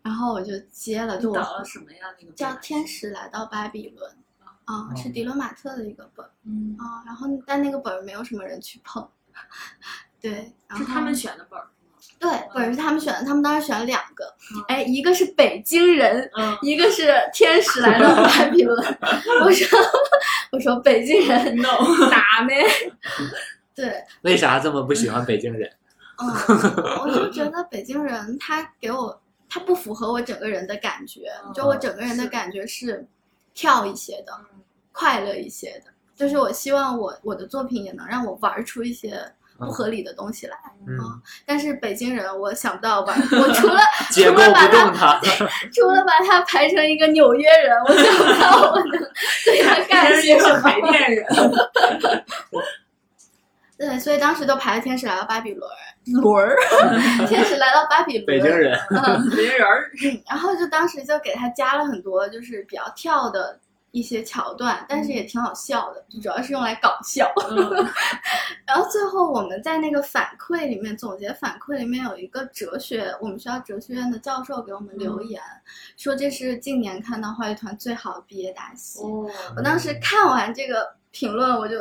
[0.04, 2.08] 然后我就接了，就我导了什么呀？
[2.22, 4.10] 那个叫《天使来到巴比伦》，
[4.64, 6.26] 啊、是哦迪伦马特的一个本
[6.78, 9.06] 啊、然后但那个本儿没有什么人去碰，
[10.22, 11.68] 对，然后是他们选的本儿？
[12.20, 14.34] 对，不是他们选的，他们当时选了两个，
[14.68, 18.98] 哎，一个是北京人，嗯一个是天使来到巴比伦。
[19.46, 19.80] 我说
[20.52, 22.64] 我说北京人， no，打没？
[23.76, 25.72] 对，为啥这么不喜欢北京人？
[26.18, 26.28] 嗯，
[27.04, 33.06] 我就觉得北京人他给我他不符合我整个人的感觉，就我整个人的感觉是
[33.54, 34.34] 跳一些的，
[34.92, 39.22] 快乐一些的，就是我希望我我的作品也能让我玩出一些
[39.58, 40.56] 不合理的东西来。
[40.88, 40.98] 嗯，
[41.46, 43.80] 但是北京人，我想不到吧，我除了
[44.12, 45.20] 结构不动它。
[45.74, 48.92] 除了把他排成一个纽约人，我想不到我能
[49.44, 50.60] 对 他干些什么。
[50.68, 51.26] 海淀人，
[53.78, 55.70] 对，所以当时都排了《天使来到巴比伦》
[56.22, 56.58] 轮儿，
[57.28, 59.92] 天使来到巴比伦，北京人，嗯，别人儿，
[60.28, 63.60] 然后就当时就给他加了很多就是比较跳的
[63.98, 67.32] 一些桥段，但是也挺好笑的，就主要是用来搞笑。
[67.50, 67.86] 嗯
[68.68, 75.42] 然后最后我们在那个反馈里面总结反馈里面有一个哲学，我们学校哲学院的教授给我们留言，
[75.96, 79.00] 说这是近年看到话剧团最好的毕业大戏。
[79.02, 81.78] 哦，我当时看完这个评论，我就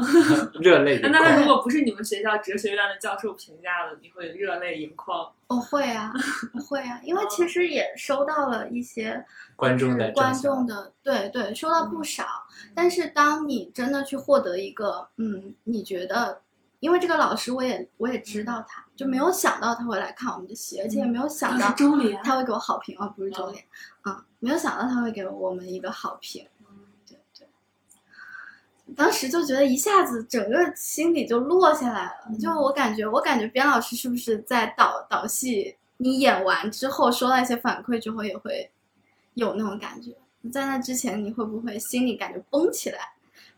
[0.60, 1.46] 热泪盈 眶那他如。
[1.46, 5.32] 果不是你们学校哲学院的教授评价的，你会热泪盈眶。
[5.48, 6.12] 我会啊，
[6.52, 9.24] 我会啊， 因为其实也收到了一些
[9.56, 12.26] 观众的观众的对对，收到不少。
[12.74, 16.42] 但是当你真的去获得一个，嗯，你觉得，
[16.80, 23.64] 因为这个老师我也我也知道他，就没有想到他会来看我们的戏，而且也没有想到周联他会给我好评啊，不是周联，
[24.02, 26.46] 啊，没有想到他会给我们一个好评。
[28.96, 38.70] 当时就觉得一下子整个心里就落下来了，就我感觉，我感觉边老师是不是在导导戏，你演完之后收到一些反馈之后也会
[39.34, 40.12] 有那种感觉，
[40.50, 42.98] 在那之前你会不会心里感觉绷起来？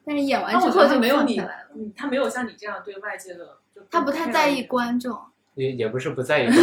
[0.04, 3.58] 但是演完之后就没有你了，，嗯他没有像你这样对外界的，
[3.90, 5.16] 他不太在意观众。
[5.54, 6.56] 也也不是不在意观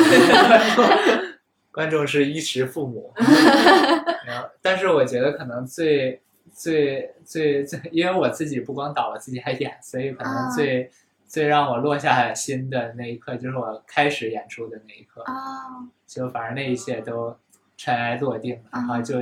[0.76, 0.86] 众，
[1.72, 3.14] 观众是衣食父母。
[4.26, 6.20] 然 后，但是我觉得可能最
[6.58, 10.50] 最最最，因为我自己不光导，我自己还演，所以可能啊。
[10.50, 10.90] 最、
[11.28, 17.38] 最让我落下心的那一刻，就是我开始演出的那一刻，啊，就反正那一切都
[17.78, 18.88] 尘埃落定，然啊。
[18.88, 19.16] 后就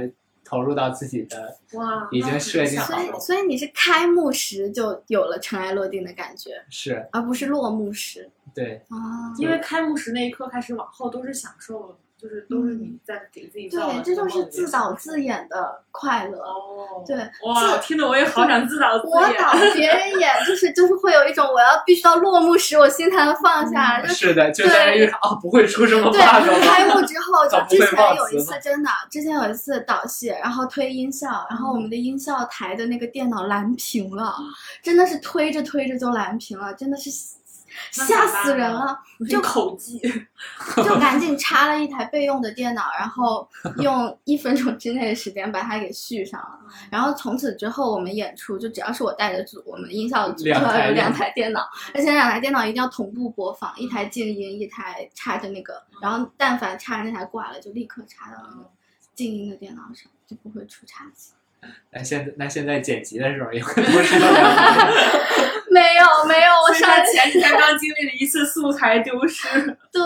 [0.45, 7.05] 投入到自己的哇，已经设定好所以所以你是开幕时就有了尘埃落定的感觉，是。
[7.11, 8.29] 而不是落幕时。
[8.53, 16.39] 对，啊，因为开幕时那一刻开始往后都是享受了，就是都是你在给自己造对，这就是自导自演的快乐。
[16.39, 19.41] 哦，对哇，自听得我也好想自导自演我。
[19.41, 34.33] 导别人演，就是就是会有一种我要必须到落幕时我心才能放下，就是的，就在那一看哦，不会出什么 bug 对，开幕之后， 就之前有一次真的，之前有一次导戏，然后推音效，然后我们的音效台的那个电脑蓝屏了，
[34.81, 37.44] 真的是推着推着就蓝屏了，真的是那
[37.91, 38.97] 吓死人了，
[39.29, 39.99] 就口技，
[40.77, 43.47] 就赶紧插了一台备用的电脑，然后
[43.79, 46.59] 用一分钟之内的时间把它给续上了。
[46.89, 58.69] 然后从此之后，我们演出就只要是我带的组，我们音效组就要有两台电脑，而且两台电脑一定要同步播放，一台静音，一台插着那个，然后但凡插着那台挂了，就立刻插到那个
[59.13, 61.33] 静音的电脑上，就不会出岔子。
[61.91, 64.91] 那现在那现在剪辑的时候也会同时到两台
[65.71, 69.47] 没有没有，我虽上前几天刚经历了一次素材丢失，
[69.91, 70.01] 对，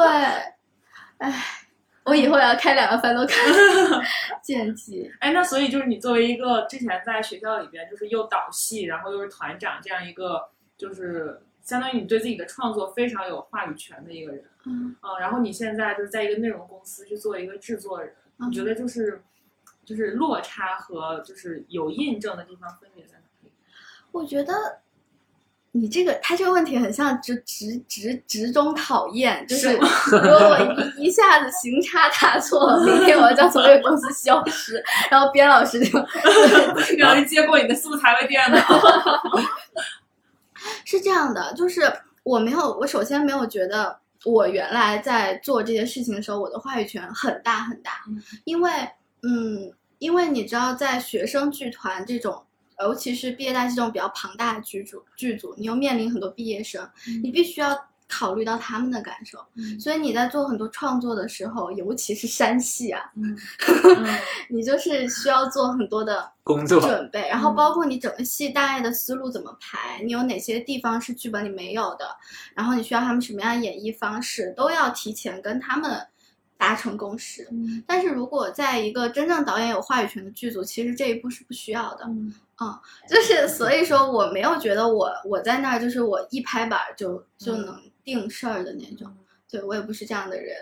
[1.19, 1.43] 唉，
[2.05, 3.37] 我以后要开两个翻都看
[4.41, 5.11] 剪辑。
[5.19, 19.21] 哎，那所以就是你作为一个之前在学校里边就是又导戏，然后又是团长这样一个，就是相当于你对自己的创作非常有话语权的一个人，嗯，嗯，然后你现在就是在一个内容公司去做一个制作人，嗯你觉得就是
[19.89, 23.51] 就是落差和就是有印证的地方分别在哪里？
[24.11, 24.53] 我觉得
[25.71, 29.75] 你这个他这个问题很像直直直直中考验，就是是
[30.11, 34.79] 如果我一一下子行差踏错，明天我要从这个公司消失，
[35.09, 35.97] 然后边老师就
[36.99, 38.59] 让人接过你的素材为电脑，
[40.85, 48.71] 是这样的，就是我没有，我首先没有觉得我原来在做这些事情的时候，我的话语权很大很大，嗯因为
[49.21, 52.43] 嗯，因为你知道，在学生剧团这种。
[52.81, 56.89] 尤其是毕业大戏这种比较庞大的剧组，剧组你又面临很多毕业生，
[57.21, 57.77] 你必须要
[58.07, 59.77] 考虑到他们的感受，嗯。
[59.77, 63.37] 所以你在做很多创作的时候，尤其是山戏啊，嗯。
[64.47, 72.05] 你就是需要做很多的 工作，准备，然后包括你整个戏大概的思路怎么排，你有哪些地方是剧本里没有的，
[72.55, 76.07] 然后你需要他们什么样的演绎方式，都要提前跟他们
[76.59, 77.47] 达成共识。
[77.51, 82.03] 嗯但是如果在一个真正导演有话语权的剧组，其实这一步是不需要的。
[82.05, 82.35] 嗯
[83.07, 89.09] 就是所以说，我没有觉得我我在那儿就是我一拍板儿就就能定事儿的那种。
[89.49, 90.55] 对我也不是这样的人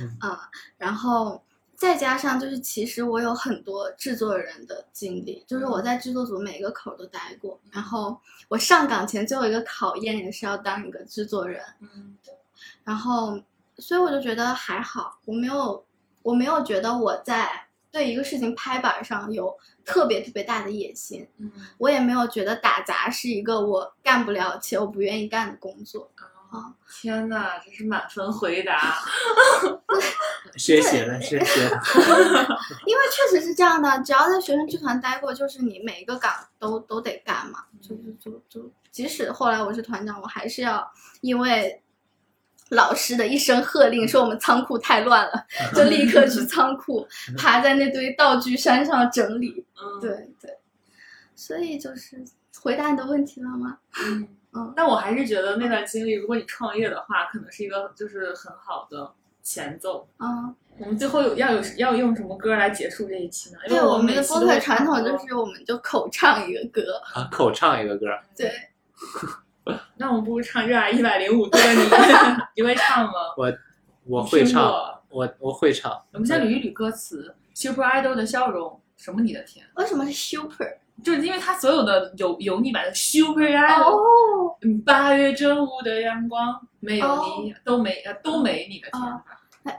[0.00, 1.40] 嗯啊、然后
[1.76, 7.58] 再加上就是，其实我有很多制作人的经历，就是我在制作组每个口儿都待过。
[7.70, 12.16] 然后我上岗前最后一个考验也是要当一个制作人，嗯
[12.82, 13.40] 然后
[13.78, 15.84] 所以我就觉得还好，我没有
[16.22, 26.10] 我没有觉得我在对一个事情拍板上有特别特别大的野心，嗯我也没有觉得打杂是一个我干不了且我不愿意干的工作。
[26.50, 26.72] 啊！
[26.88, 28.94] 天呐，这是满分回答。
[30.56, 31.82] 学习了，学习了。
[32.86, 40.88] 因为确实是这样的，只要在学生剧团待过，就是你每一个岗都都得干嘛，就是就就，即使后来我是团长，我还是要
[41.22, 41.82] 因为
[42.74, 47.06] 老师的一声喝令说我们仓库太乱了， 就立刻去仓库
[47.36, 49.64] 爬在那堆道具山上整理。
[49.76, 50.10] 嗯，对
[50.40, 50.58] 对，
[51.34, 52.24] 所以就是
[52.60, 53.78] 回答你的问题了吗？
[54.04, 54.28] 嗯。
[54.52, 54.72] 嗯。
[54.76, 59.10] 但我还是觉得那段经历，如果你创业的话，可能是一个就是很好的
[59.42, 60.06] 前奏。
[60.18, 63.58] 嗯，我们最后有要有要用什么歌来结束这一期呢？
[63.66, 66.82] 因对，为我们的播每期都会客传统就是我们就口唱一个歌，
[67.14, 68.06] 啊，口唱一个歌，
[68.36, 68.50] 对，
[69.96, 71.80] 那我们不如唱《热爱一百零五度的你》，
[72.56, 73.12] 你会唱吗？
[73.36, 73.52] 我
[74.06, 74.62] 我会唱，
[75.08, 75.92] 我我会唱。
[76.12, 79.64] 我们先捋一捋歌词：Super Idol 的笑容，什么你的天？
[79.76, 80.66] 为什么是 super？
[81.02, 87.06] 就是因为它所有的油油腻版的 Super Idol，哦，嗯八月正午的阳光，没有
[87.42, 89.02] 你、哦都没呃都没你的天。
[89.02, 89.20] 哦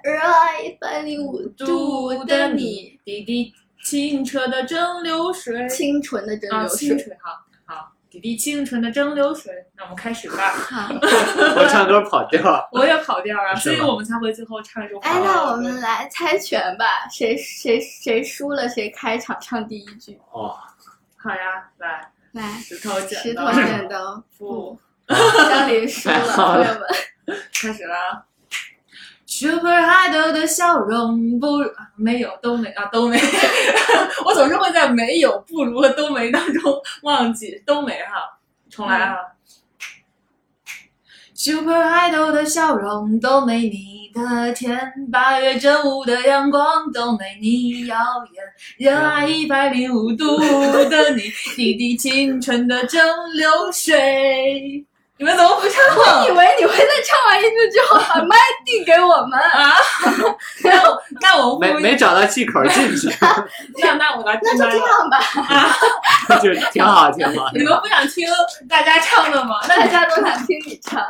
[0.03, 6.87] 热爱一百零五度的你，，滴滴清澈的蒸馏水，清纯的蒸啊，馏水。
[6.87, 7.31] 清水，好
[7.65, 9.64] 好，滴滴清纯的蒸馏水。
[9.77, 10.51] 那我们开始吧。
[10.51, 10.87] 好，
[11.57, 15.19] 我唱歌跑调， 我也跑调啊，所以我们才会最后唱一首跑哎。
[15.23, 20.17] 那我们来猜拳吧，谁谁谁输了谁开场唱第一句。
[20.31, 20.55] 哦，
[21.17, 25.13] 好呀，来，来，石头剪石刀头剪刀 布布，，
[25.49, 26.81] 张琳输了，朋友们。
[27.53, 28.25] 开始了。
[29.27, 33.19] Super Idol 的笑容不啊没有都没啊都没，
[34.23, 38.37] 我总是会在没有、不如和都没当中忘记都没哈，
[38.69, 39.17] 重来啊。
[41.37, 44.79] Super Idol 的笑容都没你的甜，
[45.11, 47.97] 八月正午的阳光都没你耀
[48.31, 51.23] 眼，热爱一百零五度的你，
[51.57, 53.05] 滴滴清纯的蒸
[53.35, 54.85] 馏水。
[55.17, 55.95] 你们怎么不唱？
[55.97, 58.35] 我以为你会在唱完一句之后把麦
[58.65, 59.39] 递给我们。
[59.39, 59.73] 啊，
[60.63, 63.07] 那我那我不没没找到气口进去，
[63.81, 65.19] 那那我来那就这样吧，
[66.43, 67.49] 就挺好挺好。
[67.53, 68.27] 你们不想听
[68.67, 69.55] 大家唱的吗？
[69.67, 71.01] 大家都想听你唱。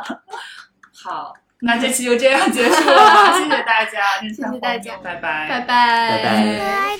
[1.04, 1.32] 好，
[1.62, 5.66] 那这期就这样结束了， 谢谢大家，谢谢谢大家拜拜，拜拜。
[6.10, 6.96] 拜拜